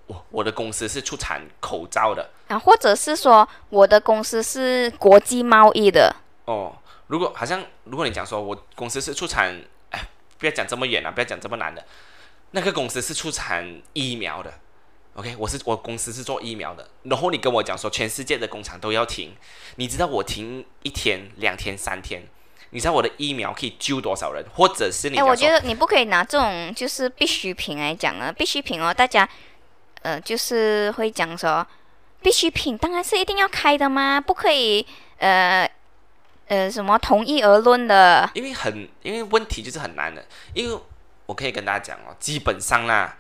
[0.09, 6.15] 我我的公司是出产口罩的啊，或者是说我的公司是国际贸易的
[6.47, 6.75] 哦。
[7.07, 9.65] 如果好像如果你讲说我公司是出产，哎，
[10.39, 11.85] 不要讲这么远了，不要讲这么难的，
[12.51, 14.53] 那个公司是出产疫苗的。
[15.15, 19.35] OK，我是我公司是做疫苗的，然后你跟我讲说全世界的工厂都要停，
[19.77, 22.23] 你知道我停一天、两天、三天，
[22.69, 24.45] 你知道我的疫苗可以救多少人？
[24.55, 25.17] 或者是你？
[25.17, 29.27] 哎，我觉得你不可以拿这种就是必需品来讲啊，必需品哦，大家
[30.03, 31.67] 呃就是会讲说
[32.21, 34.21] 必需品当然是一定要开的嘛？
[34.21, 35.67] 不可以呃
[36.47, 38.31] 呃什么同意而论的？
[38.35, 40.25] 因为很因为问题就是很难的，
[40.55, 40.81] 因为
[41.27, 43.17] 我可以跟大家讲哦，基本上啦，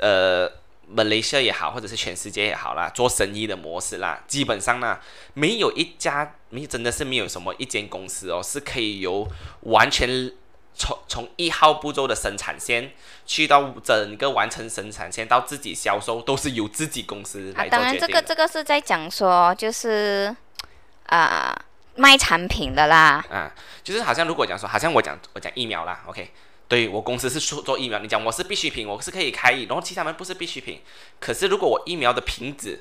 [0.00, 0.50] 呃。
[0.92, 4.98] 马来西亚也好，或者是全世界也好啦，做生意的模式啦，基本上呢，
[5.34, 9.24] 没有一家，没真的是没有什么一间公司哦，是可以由
[9.60, 10.32] 完全
[10.74, 12.90] 从从一号步骤的生产线，
[13.24, 20.34] 去到整个完成生产线到自己销售，都是由自己公司来做当然，这个这个是在讲说，就是
[21.06, 21.56] 啊，
[21.96, 23.24] 卖产品的啦。
[23.30, 26.30] 啊，就是好像如果讲说，好像我讲我讲疫苗啦，OK。
[26.68, 30.80] 对我公司是做做疫苗，你讲我是必需品，我是可以开，然后其他们不是必需品。
[31.18, 32.80] 可是如果我疫苗的瓶子，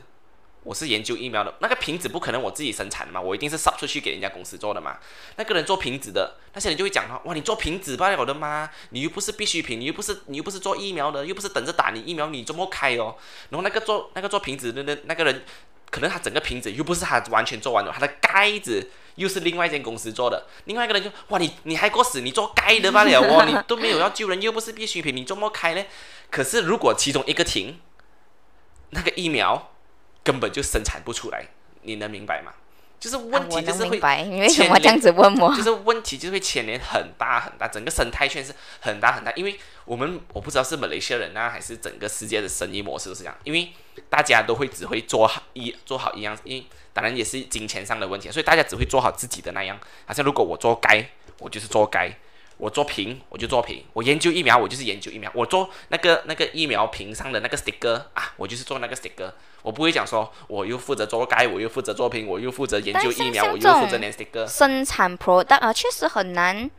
[0.62, 5.00] 我是研究疫苗的，那个瓶子不可能我自己生产的嘛，我一定是烧出去给人家公司做的嘛。
[5.38, 8.70] 那个人做瓶子的，那些人就会讲哇，你做瓶子罢了的吗？
[8.92, 13.16] 你又不是必需品，你又不是你又不是做疫苗的，又不是等着打你疫苗，你怎么开哦？
[13.50, 15.44] 然后那个做那个做瓶子的那那个人。
[15.90, 20.48] 可能他整个瓶子又不是他完全做完了，他的盖子又是另外一间公司做的。
[20.66, 25.84] 另外一个人就哇，你你还过死，你做盖的罢了哦，你都没有要救人，又不是必需品，你怎么开呢？
[26.30, 27.80] 可是如果其中一个停，
[28.92, 29.72] 那个疫苗
[30.24, 31.48] 根本就生产不出来，
[31.82, 32.54] 你能明白吗？
[33.00, 35.56] 就是问题就是会你为什么这样子问我？
[35.56, 39.32] 就是问题就会牵连很大很大，整个生态圈是很大很大。
[39.34, 43.36] 因为我们我不知道是马来西亚人啊，还是整个世界的生意模式都是这样。
[43.46, 43.72] 因为
[44.10, 49.80] 大家都会只会做好一做好一样，因为当然也是金钱上的问题，所以大家只会做好自己的那样。
[50.06, 52.12] 好像如果我做该，我就是做该。
[52.60, 55.32] 我做瓶，我就做瓶；我研究疫苗，我就是研究疫苗。
[55.34, 59.32] 我做那个那个疫苗瓶上的那个 sticker 啊，我就是做那个 sticker。
[59.62, 64.46] 我不会讲说，我又负责做盖，我又负责做瓶，我又负责研究疫苗，我又负责连 sticker。
[64.46, 66.70] 生产 product 啊，确实很难。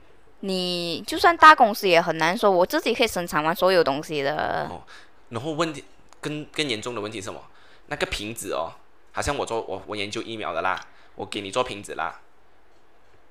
[0.41, 4.68] 你就算大公司也很难说，我自己可以生产完所有东西的。
[4.70, 4.83] 哦，
[5.31, 5.85] 然后问题
[6.20, 7.41] 更更严重的问题是什么？
[7.89, 8.72] 那个瓶子哦，
[9.12, 10.78] 好像我做我我研究疫苗的啦，
[11.14, 12.20] 我给你做瓶子啦。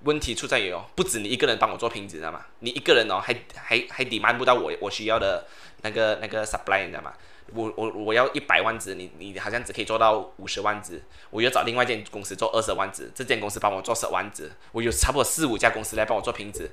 [0.03, 2.45] 问题出在于哦，不止你一个人帮我做瓶子，知道吗？
[2.59, 5.45] 你一个人哦，还还还抵满不到我我需要的
[5.81, 7.13] 那个那个 supply，你知道吗？
[7.51, 16.69] 我我我要一百万只，你你好像只可以做到五十万只，我要找另外一间公司做二十万只，这间公司帮我做十万只，我有差不多四五家公司来帮我做瓶子，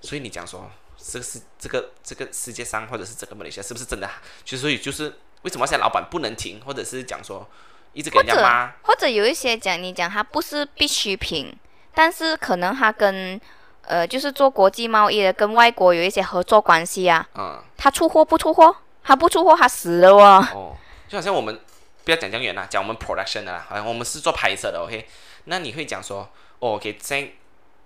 [0.00, 4.10] 所以你讲说，这个是这个这个世界上或者是这个马来西亚是不是真的？
[4.42, 7.46] 就所以就是为什么现在老板不能停，或者是讲说
[7.92, 11.54] 一直给人家骂，或者有一些讲你讲它不是必需品。
[12.00, 13.38] 但是可能他跟，
[13.82, 17.28] 呃，就是做国际贸易的，跟外国有一些合作关系啊。
[17.34, 17.62] 嗯。
[17.76, 18.74] 他出货不出货？
[19.04, 20.48] 他不出货，他死了哦。
[20.54, 20.76] 哦，
[21.06, 21.60] 就好像我们
[22.02, 25.06] 不要讲这样远啦，讲我们 production 的啦，好像我们是做拍摄的，OK？
[25.44, 26.26] 那你会讲说，
[26.60, 27.32] 哦，OK，在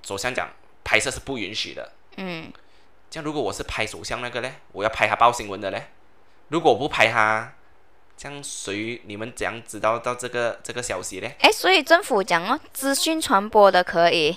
[0.06, 0.48] 首相讲
[0.84, 2.52] 拍摄是不允许的，嗯，
[3.10, 5.88] 这样如果我是拍首相那个嘞，我要拍他报新闻的嘞，
[6.50, 7.52] 如果我不拍他，
[8.16, 11.36] 这样谁你们怎样知道到这个这个消息嘞？
[11.40, 14.36] 哎，所以政府讲哦，资讯传播的可以。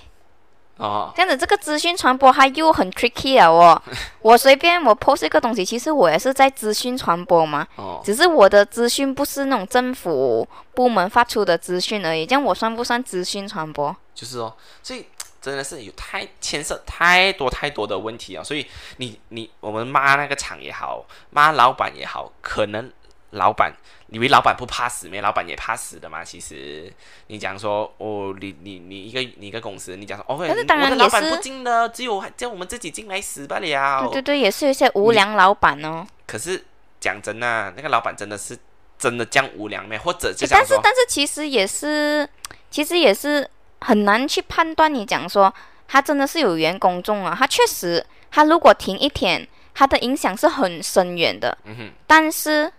[0.78, 3.48] 哦，这样子这个资讯传播它又很 tricky 啊！
[3.48, 3.82] 哦
[4.22, 7.68] 我随便我 post 一个东西，其实我也是在资讯传播嘛。
[7.78, 13.96] 哦，只是我的资讯不是那种政府部门发出的资讯而已，这样我算不算资讯传播？
[14.14, 15.08] 就是哦，所以
[15.42, 18.44] 真的是有太牵涉太多太多的问题啊！
[18.44, 18.64] 所以
[18.98, 22.92] 你你我们骂那个厂也好，骂老板也好，可能
[23.38, 23.72] 老板。
[24.10, 25.20] 以为老板不怕死没？
[25.20, 26.24] 老板也怕死的嘛。
[26.24, 26.90] 其实
[27.28, 34.00] 你讲说哦，你你你一个你一个公司，你讲说哦，但是当然老板不进的，只有叫我们自己进来死罢了。
[34.04, 36.08] 对对对，也是有些无良老板哦。
[36.26, 36.64] 可是
[37.02, 38.58] 讲真啊，那个老板真的是
[38.98, 39.98] 真的这样无良没？
[39.98, 42.26] 或者就但是但是其实也是，
[42.72, 43.46] 其实也是
[43.82, 44.94] 很难去判断。
[44.94, 45.54] 你讲说
[45.86, 51.58] 他真的是有员工中啊，他确实他如果停一天，他的影响是很深远的。
[51.66, 52.72] 嗯哼，但是。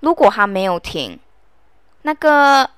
[0.00, 1.18] 如果它没有停，
[2.02, 2.68] 那个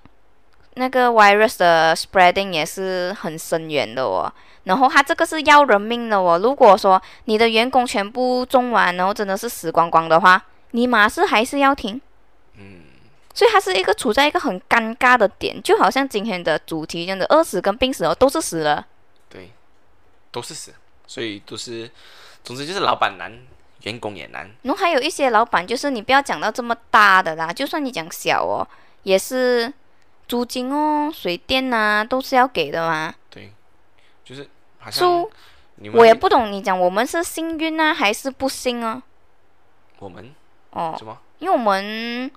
[0.75, 4.33] 那个 virus 的 spreading 也是很深远的哦。
[4.65, 6.39] 然后它这个是要人命的哦。
[6.39, 10.43] 如果说你的员工全部中完，然后真的是死光光的话，
[10.73, 12.01] 你马是还是要停。
[12.57, 12.83] 嗯。
[13.33, 18.85] 所以它是一个处在一个很尴尬的点，就好像今天的主题这样的，饿死跟病死哦，都是死了。
[19.29, 19.53] 对，
[20.33, 20.75] 都是死，
[21.07, 21.89] 所以都是，
[22.43, 23.33] 总之就是老板难。
[23.83, 28.67] 员工也难，然后还有一些老板，就是你不要讲到这么大的啦，就算你讲小哦，
[29.05, 29.73] 也是
[30.29, 33.15] 租金哦、水电呐，都是要给的嘛。
[33.31, 33.53] 对，
[34.25, 35.27] 就是好像
[35.95, 39.03] 我也不懂你讲，我们是幸运呢，还是不幸啊？
[39.99, 40.35] 我们
[40.71, 41.19] 哦，什么？
[41.39, 42.31] 因为我们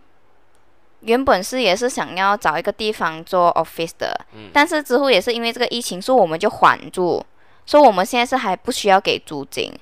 [1.01, 7.21] 原本是也是想要找一个地方做 office 的，嗯，但是之后也是因为这个疫情，所以我们就缓住，
[7.65, 9.73] 所以我们现在是还不需要给租金。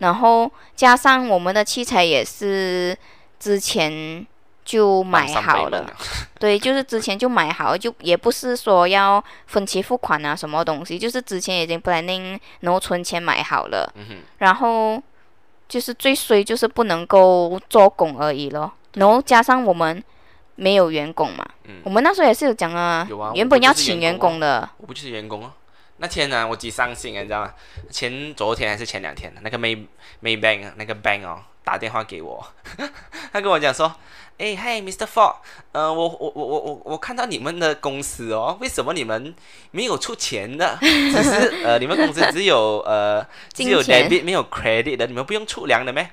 [0.00, 2.96] 然后加上我们的器材也是
[3.38, 4.26] 之前
[4.64, 5.90] 就买好了，
[6.38, 13.90] 对，就是之前就买好，就也不是说要分期付款啊，什么东西，就是之前已经 planning，然后存钱买好了，
[14.38, 15.02] 然后
[15.68, 20.02] 就是最衰就是不能够做工而已咯，然后加上我们
[20.56, 21.44] 没有员工嘛，
[21.84, 25.52] 我们那时候也是有讲啊，原本要请员工的，我不就是员工啊。
[26.00, 27.52] 那天呢，我几伤心啊，你知道吗？
[27.90, 29.86] 前昨天还是前两天，那个 May
[30.22, 32.42] Maybank 那个 bank 哦，打电话给我，
[33.32, 33.94] 他跟我讲说，
[34.38, 35.06] 哎，嗨，Mr.
[35.06, 35.36] Ford，
[35.72, 39.34] 呃，我我我我我我看到你们的公司哦，为什么你们
[39.72, 40.76] 没有出钱的？
[40.80, 43.22] 只是呃，你们公司只有呃
[43.52, 46.10] 只有 debit 没有 credit 的，你们不用出粮的咩？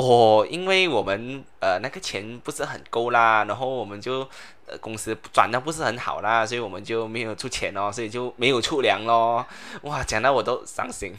[0.00, 4.28] 哦，因为我们呃那个钱不是很够啦，然后我们就。
[4.70, 9.42] 呃，公司转的不是很好啦，所以我们就没有出钱哦，所以就没有出粮咯。
[9.80, 11.16] 哇，讲到我都伤心。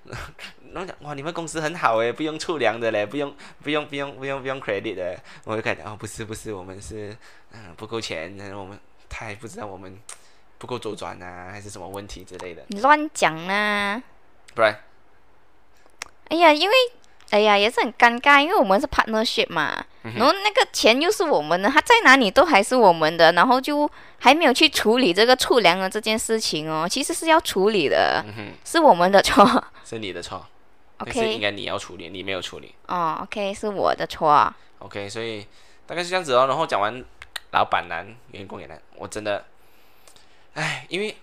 [0.74, 5.18] 然后讲哇，你们公司很好诶，不用出粮的嘞，不用不用不用不用不用 credit 的。
[5.44, 7.16] 我就感觉哦，不是不是，我们是
[7.52, 9.98] 嗯不够钱，我们他还不知道我们
[10.58, 12.62] 不够周转啊，还是什么问题之类的。
[12.68, 14.02] 你乱讲啊！
[14.54, 14.78] 不然，
[16.28, 16.74] 哎呀，因为。
[17.32, 28.22] 哎呀，也是很尴尬，因为我们是 partnership 嘛，然后那个钱又是我们的，他在哪里都还是我们的，然后就还没有去处理这个出粮的这件事情哦，其实是要处理的，
[28.66, 30.46] 是我们的错，是你的错
[30.98, 35.46] ，OK，应该你要处理，你没有处理，哦，OK，是我的错，OK，所以
[35.86, 37.02] 大概是这样子哦，然后讲完
[37.52, 39.46] 老板难，员工也难，我真的，
[40.52, 41.16] 哎，因为。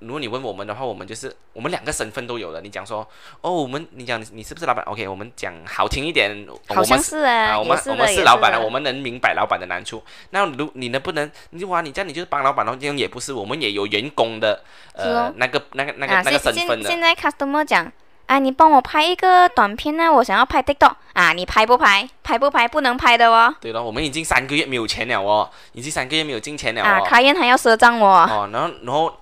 [0.00, 2.60] 如果你问我们的话，我们就是我们两个身份都有了。
[2.60, 3.06] 你讲说，
[3.40, 10.02] 哦，我们你讲你是不是老板？OK，我们讲好听一点，好像是啊，我们我们是老板了，我们能明白老板的难处。
[10.30, 16.90] 那如你能不能，你哇，你这样你就是帮老板，这样也不是，我们也有员工的呃那个那个那个那个身份的。
[16.90, 17.90] 现在 customer 讲，
[18.26, 22.06] 啊，你帮我拍一个短片呢，我想要拍 TikTok 啊，你拍不拍？
[22.22, 22.68] 拍不拍？
[22.68, 23.54] 不能拍的哦。
[23.62, 26.84] 对了，我们已经三个月没有钱了哦，已经三个月没有进钱了哦。
[26.84, 28.28] 啊，卡宴还要赊账哦。
[28.28, 29.12] 哦，然后然后。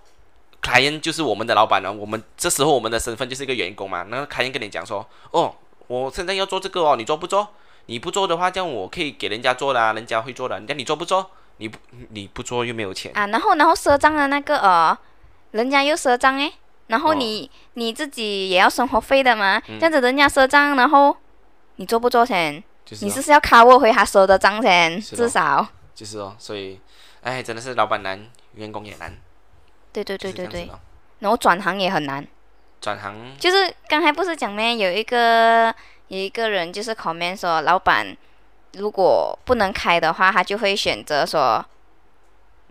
[0.64, 4.02] 凯恩就是我们的老板了，我们这时候我们的身份就是一个员工嘛。
[4.08, 5.54] 那个凯恩跟你讲说，哦，
[5.88, 7.46] 我现在要做这个哦，你做不做？
[7.84, 10.56] 你不做的话，这样我可以给人家做啦，人家会做的。
[10.56, 11.30] 人家你做不做？
[11.58, 13.26] 你不你不做又没有钱啊。
[13.26, 14.98] 然后然后赊账的那个呃，
[15.50, 16.50] 人家又赊账哎，
[16.86, 21.14] 然后你你自己也要生活费的嘛，这样子人家赊账，然后
[21.76, 22.64] 你做不做先？
[23.02, 24.98] 你是不是要 cover 回他赊的账先？
[25.00, 26.80] 至少就是哦，所以
[27.20, 29.14] 哎，真的是老板难，员工也难。
[30.02, 30.70] 对对对对对，
[31.20, 32.26] 然后转行也很难。
[32.80, 34.76] 转行就是刚才不是讲咩？
[34.76, 35.74] 有一个
[36.08, 38.14] 有一个人就是 comment 说，老板
[38.72, 41.64] 如果不能开的话，他就会选择说，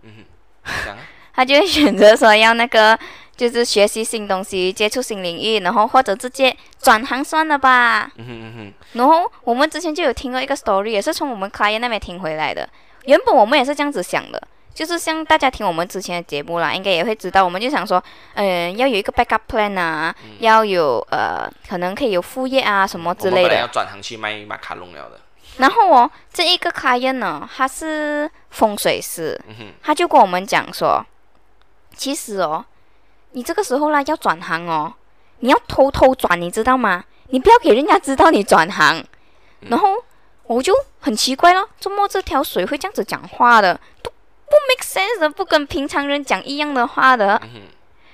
[0.02, 0.24] 嗯，
[1.34, 2.96] 他就会选择说要那个，
[3.34, 8.08] 就是学习新东西，接触新领域，然后或者直接转行算了吧。
[8.16, 8.72] 嗯哼嗯哼。
[8.98, 12.68] 然后我们之前就有听过一个 story，也是从我们 client 那边听回来的。
[13.06, 14.40] 原本我们也是这样子想的，
[14.74, 18.02] 就是像大家听我们之前的节目啦，应该也会知道，我们就想说，
[18.34, 23.54] 嗯，要有一个 backup plan 啊，要有呃，可能可以有副业啊什么之类的。
[23.56, 25.20] 要转行去卖马卡龙了的。
[25.58, 29.40] 然后哦，这一个 client 呢，他是风水师，
[29.80, 31.06] 他就跟我们讲说，
[31.94, 32.64] 其实哦，
[33.30, 34.92] 你这个时候啦要转行哦，
[35.38, 37.04] 你要偷偷转，你知道吗？
[37.28, 39.04] 你不要给人家知道你转行。
[39.60, 39.88] 然后
[40.42, 43.78] 我就很奇怪了，怎么这条水会这样子讲话的？
[44.02, 44.12] 都
[44.54, 47.40] 不 make sense，不跟平常人讲一样的话的。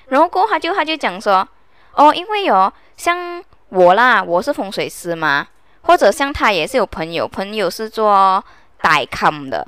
[0.09, 1.47] 然后过后他就他就讲说，
[1.93, 5.47] 哦，因为哦，像我啦，我是风水师嘛。
[5.83, 8.45] 或者像他也是有朋友，朋友是做
[8.83, 9.67] 代康的，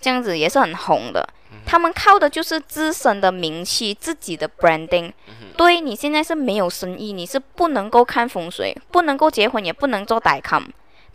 [0.00, 1.28] 这样子也是很红的。
[1.66, 5.12] 他们靠的就是自身的名气，自己的 branding。
[5.56, 10.62] 对你现在是没有生意，你是不能够看风水，不能够结婚，也不能做代康。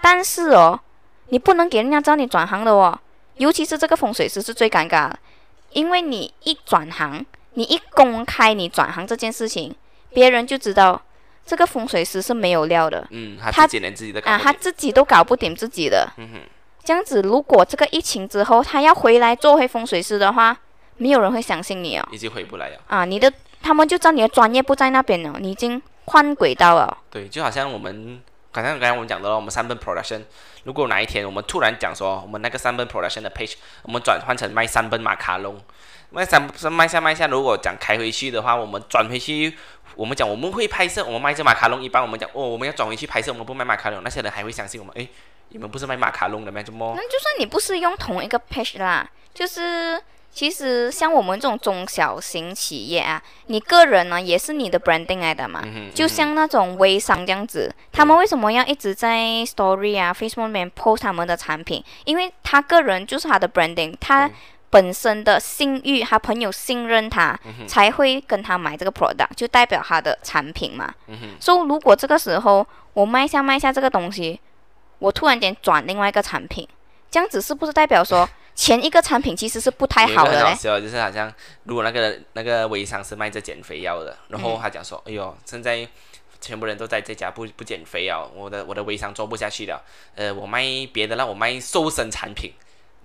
[0.02, 0.80] 但是哦，
[1.30, 2.98] 你不能给人家知道你转行的哦，
[3.38, 5.20] 尤其是这个风水师是最尴尬的，
[5.72, 9.76] 因为你一转行，你一公开你转行这件事情，
[10.12, 11.02] 别人就知道。
[11.50, 16.40] 这个风水师是没有料的，嗯，他自己连自己的啊，他自己都搞不定自己的，嗯哼，
[16.84, 20.58] 这样子，如果这个疫情之后他要回来做回风水师的话，
[20.98, 22.78] 没有人会相信你哦，已经回不来了。
[22.88, 23.32] 啊，你的
[23.62, 26.98] 他们就知道你的专业不在那边了，你已经换轨道了。
[27.10, 28.22] 对，就好像我们，
[28.58, 30.24] 好像刚才我们讲的，我们三本 production，
[30.64, 33.54] 如果哪一天我们突然讲说，我们那个三本 production 的 page，
[33.84, 35.62] 我们转换成卖三本马卡龙，
[36.10, 36.42] 卖三
[36.72, 39.56] 卖下卖下，如果讲开回去的话，我们转回去。
[39.96, 44.94] 我们讲我们会拍摄，我们卖这马卡龙，一般我们讲哦，我们要转回去拍摄，我们不卖马卡龙，那些人还会相信我们？
[44.96, 45.08] 诶，
[45.50, 46.62] 你们不是卖马卡龙的吗？
[46.62, 46.94] 怎么？
[46.96, 50.00] 那就算你不是用同一个 page 啦，就是
[50.32, 55.64] 其实像我们这种中小型企业啊，你个人呢也是你的 branding 来的嘛。
[55.94, 61.84] 就像那种微商这样子，他们为什么要一直在 story 啊、Facebook 里面 post 他们的产品？
[62.06, 64.30] 因为他个人就是他的 branding，他。
[64.70, 70.94] 本身的信誉，他朋友信任他，才会跟他买这个 product，就代表他的产品嘛。
[71.40, 74.38] 所以如果这个时候我卖下卖下这个东西，
[75.00, 76.68] 我突然间转另外一个产品，
[77.10, 80.56] 这样子是不是代表说前一个产品其实是不太好的嘞？
[80.56, 81.32] 就是好像
[81.66, 85.88] 如果那个那个微商是卖这减肥药的，然后他讲说，哎呦，现在
[86.42, 89.80] 全部人都在这家不不减肥药，我的我的微商做不下去了。
[90.16, 92.52] 呃，我卖别的让，我卖瘦身产品，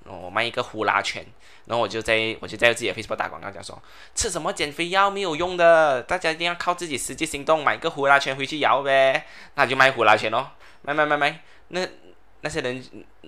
[0.06, 1.22] 我卖一个呼啦圈。
[1.66, 3.80] 然后我就在我就在自己的 Facebook 打广告，讲说
[4.14, 9.26] 吃什么减肥药没有用的，大家一定要靠自己实际行动，买个呼啦圈回去摇呗。
[9.54, 11.42] 那就卖呼啦圈咯，卖卖卖卖。
[11.68, 11.86] 那
[12.40, 12.82] 那些人，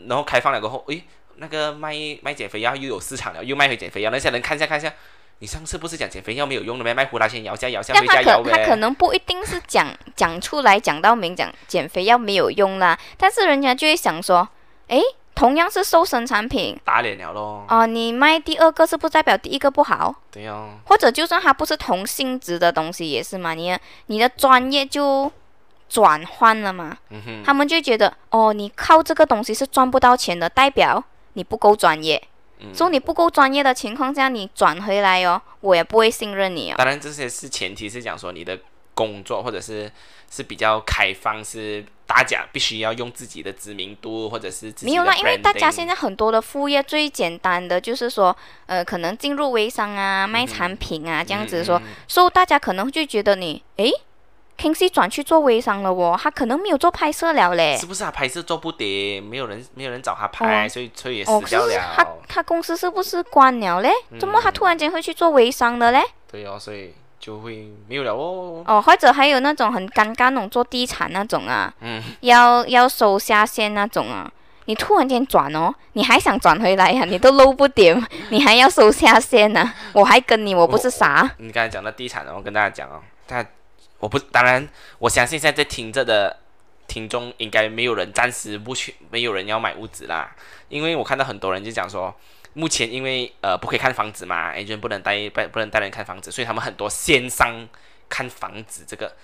[0.08, 1.04] 然后开放了过后，诶，
[1.36, 4.10] 那个卖卖减肥药又有市场了，又卖回减肥药。
[4.10, 4.92] 那些人看一下看一下，
[5.38, 6.94] 你上次不是讲减肥药没有用的吗？
[6.94, 8.50] 卖胡辣先摇下摇下回家摇呗。
[8.50, 14.48] 他可能不一定是讲讲出来讲到明讲减肥药没有用啦，但是人家就会想说，
[14.88, 15.02] 诶。
[15.36, 17.66] 同样是瘦身产品，打脸了咯。
[17.68, 20.14] 哦，你卖第二个是不代表第一个不好。
[20.30, 20.68] 对呀。
[20.86, 23.76] 或者就算它不是同性质的东西也是嘛，你
[24.06, 25.30] 你的专业就
[25.88, 26.96] 转换了嘛。
[27.10, 27.42] 嗯哼。
[27.44, 31.02] 他们就觉得哦，你靠这个东西是赚不到钱的，代表
[31.34, 32.20] 你不够专业。
[32.58, 32.74] 嗯。
[32.74, 36.74] 说你不够专业的情况下，你转回来哦，我也不会信任你哦。
[36.78, 38.58] 当然，这些是前提是讲说你的
[38.94, 39.90] 工作或者是
[40.30, 41.84] 是比较开放是。
[42.06, 53.90] 大家必须要用自己的知名度，或者是没有啦，因为大家现在很多的副业最简单的就是说，呃，可能进入微商啊，卖产品啊，这样子说，所以大家可能就觉得你，诶
[54.58, 57.76] i n g s y 转去做微商了哦，他可能没有做拍摄了嘞。
[57.76, 61.94] 是不是他拍摄做不得，没有人没有人找他拍，所以所以也死掉了。
[61.96, 63.90] 他他公司是不是关了嘞？
[64.18, 66.02] 怎么他突然间会去做微商的嘞？
[66.30, 66.94] 对哦，所以。
[67.20, 68.62] 就会没有了哦。
[68.66, 74.30] 哦，或者还有那种很尴尬那种做地产那种啊，嗯，要要收下线那种啊，
[74.66, 77.06] 你突然间转哦，你还想转回来呀？
[77.06, 77.98] 你都搂不点，
[78.28, 79.72] 你还要收下线呢？
[79.94, 81.30] 我还跟你，我不是傻。
[81.38, 83.46] 你刚才讲的地产，我跟大家讲哦，但
[83.98, 84.68] 我不，当然
[84.98, 86.38] 我相信现在在听着的
[86.86, 90.34] 听众应该没有人暂时不去，没有人要买屋子啦，
[90.68, 92.14] 因为我看到很多人就讲说。
[92.56, 97.68] 目前因为呃不可以看房子嘛，agent 不能带不不能带人看房子，所以他们很多线上
[98.08, 99.16] 看房子这个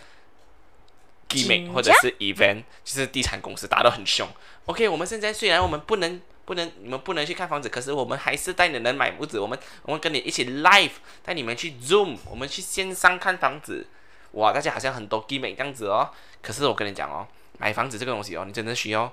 [1.28, 4.28] g a m 或者是 event，就是地产公司打得很凶。
[4.66, 10.90] OK，我们现在虽然我们不能不能你们不能去看房子，可是我们还是带你们买屋子，我们我们跟你一起 live
[11.22, 13.86] 带你们去 zoom，我们去线上看房子。
[14.32, 16.10] 哇，大家好像很多 a m 这样子哦。
[16.42, 17.26] 可是我跟你讲哦，
[17.58, 19.12] 买房子这个东西哦，你真的需要。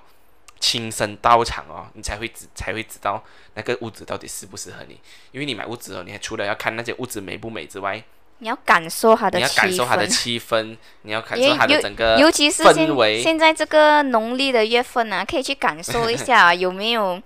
[0.60, 3.22] 亲身到场哦，你才会知才会知道
[3.54, 4.98] 那个屋子到底适不适合你。
[5.30, 8.02] 因为你买屋子哦，你还除了要看那些屋子美不美之外，
[8.38, 17.22] 你要感受它的，你要感受它的气氛，你要感受它的整个尤其是现现在这个农历的月份啊，可以去感受一下 有没有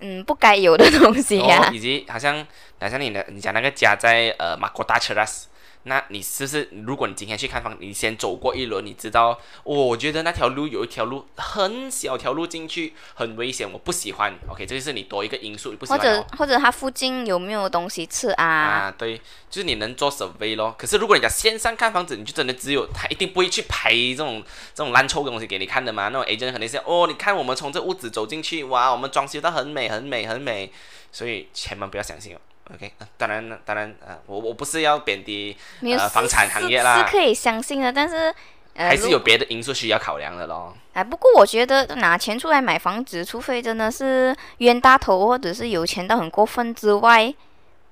[0.00, 1.70] 嗯不该有的东西呀。
[1.72, 2.46] 以及好像
[2.78, 5.48] 好像你的你讲那个家在呃马国大车拉斯。
[5.84, 6.68] 那你是不是？
[6.84, 14.34] 如果你今天去看房，你先走过一轮，你知道，我觉得那条路有一条路很小条路进去很危险，我不喜欢。
[14.48, 15.98] OK，这就是你多一个因素，你不喜欢。
[15.98, 18.44] 或者 或者它附近有没有东西吃啊？
[18.44, 19.18] 啊，对，
[19.50, 20.74] 就是你能做 survey 咯。
[20.78, 24.42] 可是如果你讲线上看房子，你就真的只有他一定不会去拍这种
[24.74, 26.08] 这种烂臭的东西给你看的嘛。
[26.08, 30.72] 那种 agent 肯定是哦，你看我们从这屋子走进去，哇，我们装修的很美很美很美，
[31.12, 32.38] 所以千万不要相信哦。
[32.72, 38.34] OK，当然，当然，呃，我我不是要贬低呃房产行业啦，是可以相信的，但是
[38.74, 40.74] 还是有别的因素需要考量的咯。
[40.94, 47.34] 哎，不过我觉得拿钱出来买房子，除非真的是冤大头或者是有钱到很过分之外，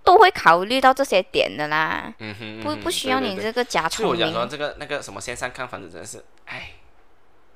[0.03, 2.11] 都会考虑到这些点的啦。
[2.19, 4.15] 嗯哼，不不需要你这个假聪明。
[4.15, 6.71] 我讲说这个那个什么线上看房子真的是，哎，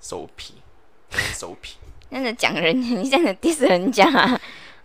[0.03, 0.57] 手皮，
[1.33, 1.77] 手皮。
[2.11, 4.05] 那样讲人，你这样子 diss 人家。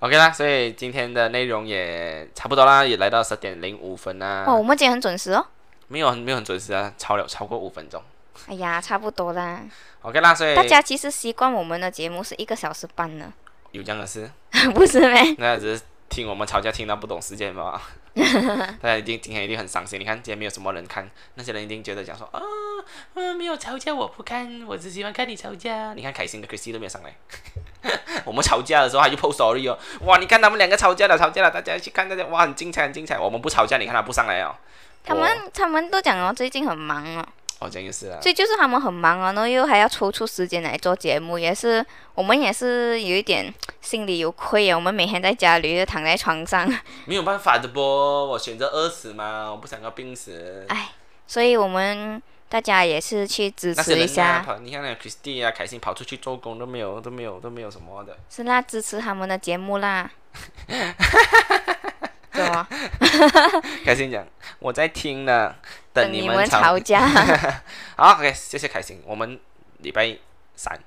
[0.01, 4.45] OK 啦，所以今天的内容也差不多啦，也来到十点零五分啦。
[4.47, 5.45] 哦，我们今天很准时哦。
[5.89, 8.01] 没有，没有很准时啊，超了超过五分钟。
[8.47, 9.61] 哎呀，差不多啦。
[10.01, 13.31] OK 啦，所以大家其实习惯我们的节目是一个小时半呢。
[13.73, 14.27] 有这样的事？
[14.73, 15.35] 不是呗？
[15.37, 17.79] 那只是听我们吵架听到不懂时间吧。
[18.13, 19.99] 大家一定今天一定很伤心。
[19.99, 22.41] 你看今天没有什么人看，那些人一定觉得讲说啊，
[23.13, 25.93] 嗯，没有吵架我不看，我只喜欢看你吵架。
[25.93, 27.15] 你看凯欣跟 Chrissy 都没有上来。
[28.25, 33.17] 我们吵架的时候他就 post story 哦，哇，你看他们两个吵架了，吵架了，大家去看大家，哇，很精彩很精彩。
[33.17, 34.55] 我们不吵架，你看他不上来哦。
[35.03, 37.25] 他们他们都讲哦，最近很忙哦。
[37.61, 38.19] 哦，这样也是啊。
[38.19, 41.85] 所以就是他们很忙啊，然后又还要抽出时间来做节目，也是
[42.15, 44.75] 我们也是有一点心里有愧啊。
[44.75, 46.67] 我们每天在家里就躺在床上，
[47.05, 50.65] 没有办法的不，我选择饿死嘛，我不想要病死。
[50.69, 50.89] 哎，
[51.27, 54.43] 所以我们大家也是去支持一下。
[54.63, 58.17] 你看那 Christy 啊，开心跑出去做工都没有，都没有，都没有什么的。
[58.27, 60.09] 是啦，支持他们的节目啦。
[62.31, 62.67] 怎么？
[63.85, 64.25] 开心讲，
[64.59, 65.53] 我在听呢，
[65.93, 67.05] 等你们吵架。
[67.97, 69.01] 好，OK，谢谢开心。
[69.05, 69.39] 我们
[69.79, 70.17] 礼拜
[70.55, 70.79] 三、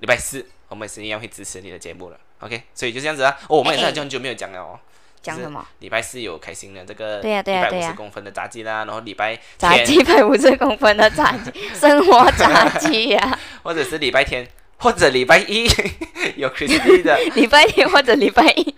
[0.00, 2.18] 礼拜四，我们是一样会支持你的节目了。
[2.40, 3.36] OK，所以就这样子啊。
[3.48, 4.78] 哦，我们也是很久没有讲了哦。
[5.22, 5.64] 讲什么？
[5.80, 13.38] 礼拜四有开心的这个，对呀对呀对呀，一百五十公分的炸鸡啦，然后礼拜炸鸡一百五十公分的炸鸡，生活炸鸡呀。
[13.62, 14.48] 或者是礼拜天。
[14.80, 15.68] 或者礼拜一
[16.36, 18.74] 有 Christy 的， 礼拜天或者礼拜一，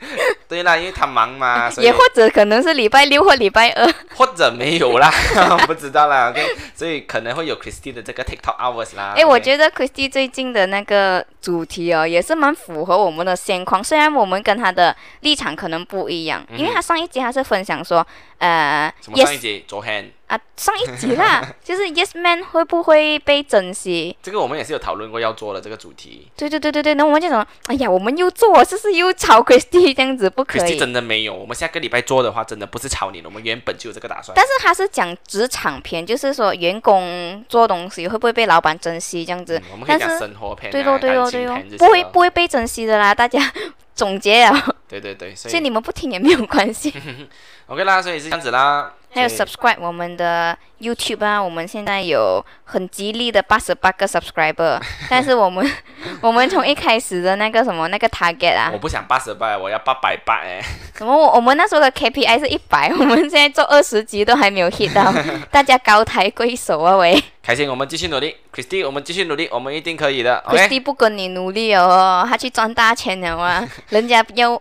[0.49, 5.11] 对啦，因为他忙嘛，也或者可能是礼拜六或礼拜二，或者没有啦，
[5.67, 6.45] 不知道啦，OK，
[6.75, 9.15] 所以可能会有 Christy 的这个 TikTok hours 啦。
[9.17, 18.05] 哎，我觉得 Christy 最近的那个主题哦，也是蛮符合我们的现况，虽然我们跟他的立场可能不一样，因为他上一集他是分享说，
[18.43, 19.65] 呃，什么上一集？
[19.69, 20.11] 昨天。
[20.27, 24.17] 啊，上一集啦， 就是 Yes Man 会不会被珍惜？
[24.21, 26.27] 这个我们也是有讨论过要做的这个主题。
[26.37, 30.63] 对对对对对，那我们就说，哎呀，我们又做，是不是又炒 Christy 这样子，不可以。
[30.63, 34.35] Christy 真的没有，我们下个礼拜做的话，真的不是炒你了，我们原本就有这个打算。
[34.35, 39.63] 但是他是讲职场片，就是说员工做东西会不会被老板珍惜这样子。
[39.71, 43.39] 我们可以讲生活片，对哦对哦对哦，不会不会被珍惜的啦，大家
[43.95, 44.75] 总结啊。
[44.89, 46.93] 对对对，所以你们不听也没有关系。
[47.73, 48.93] OK 啦，所以是这样子啦。
[49.15, 55.67] 还有 subscribe 我们的 YouTube 啊，我们现在有很吉利的八十八个 subscriber， 但是我们
[56.21, 60.61] 我们从一开始的那个什么那个 target 啊，我不想八十八，我要八百八哎。
[60.99, 61.17] 什么？
[61.17, 65.11] 我我们那时候的 KPI 是一百， 我们现在做二十集都还没有 hit 到，
[65.51, 67.19] 大家高抬贵手啊喂！
[67.43, 70.45] 开心，我们继续努力，Christy，我们继续努力，我们一定可以的。
[70.47, 74.61] Christy 不跟你努力哦，他去赚大钱了啊，人家要。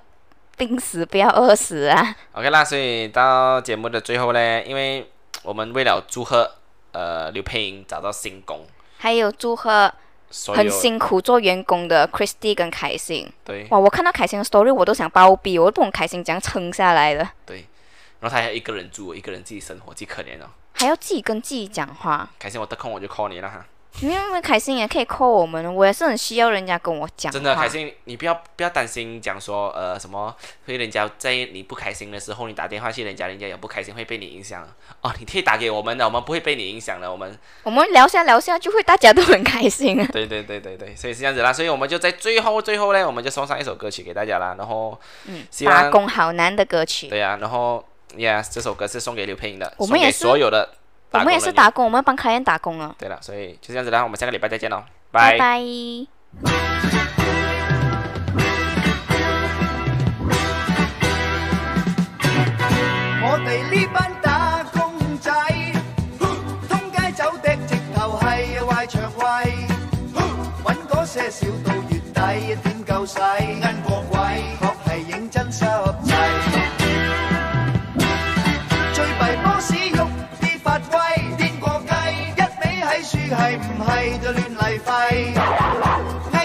[0.61, 5.09] 病死不要饿死啊！OK 啦，所以到节目的最后呢，因为
[5.41, 6.51] 我们为了祝贺
[6.91, 8.63] 呃刘佩莹找到新工，
[8.99, 9.91] 还有祝贺
[10.53, 13.27] 很辛苦做员工的 Christy 跟凯欣。
[13.43, 17.27] 对，哇，我看到凯欣的 story 我都想包庇，我都不懂凯欣怎样撑下来的。
[17.43, 17.65] 对，
[18.19, 20.45] 然后他还一个人住，一个人自己生活，极可怜哦。
[20.73, 22.29] 还要自己跟自己讲话。
[22.37, 23.65] 凯欣，我得空我就 call 你了哈。
[23.99, 27.31] 因为凯欣也可以 call 我们，我也是很需要人家跟我讲。
[27.31, 30.35] 真的，凯欣，你不要不要担心，讲说呃什么，
[30.65, 34.67] 会人家在你不开心的时候，你打电话去人家，人家也不开心，会被你影响。
[35.01, 37.37] 哦，你可以打给我们的，我们不会被你影响的，我们。
[37.63, 39.97] 我们聊下聊下，就会大家都很开心。
[40.07, 47.09] 对对对对对，所以是这样子啦，所以我们就在最后最后呢，我们就送上一首歌曲给大家啦，然后嗯，打工好难的歌曲。
[47.09, 47.85] 对呀，然后
[48.15, 50.77] ，yes，这首歌是送给刘佩莹的，送给所有的。
[51.11, 52.95] 我们也是打工，我们帮卡宴打工啊。
[52.97, 55.61] 对了，所以就这样子啦，我们下个礼拜再见喽，拜拜。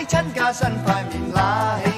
[0.06, 1.95] 亲家新块面拉起。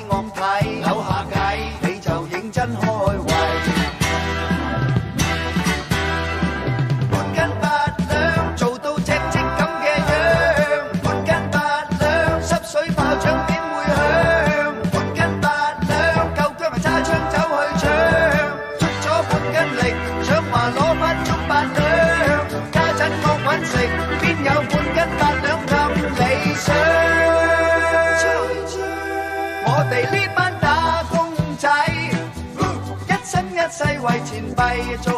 [34.79, 35.18] way.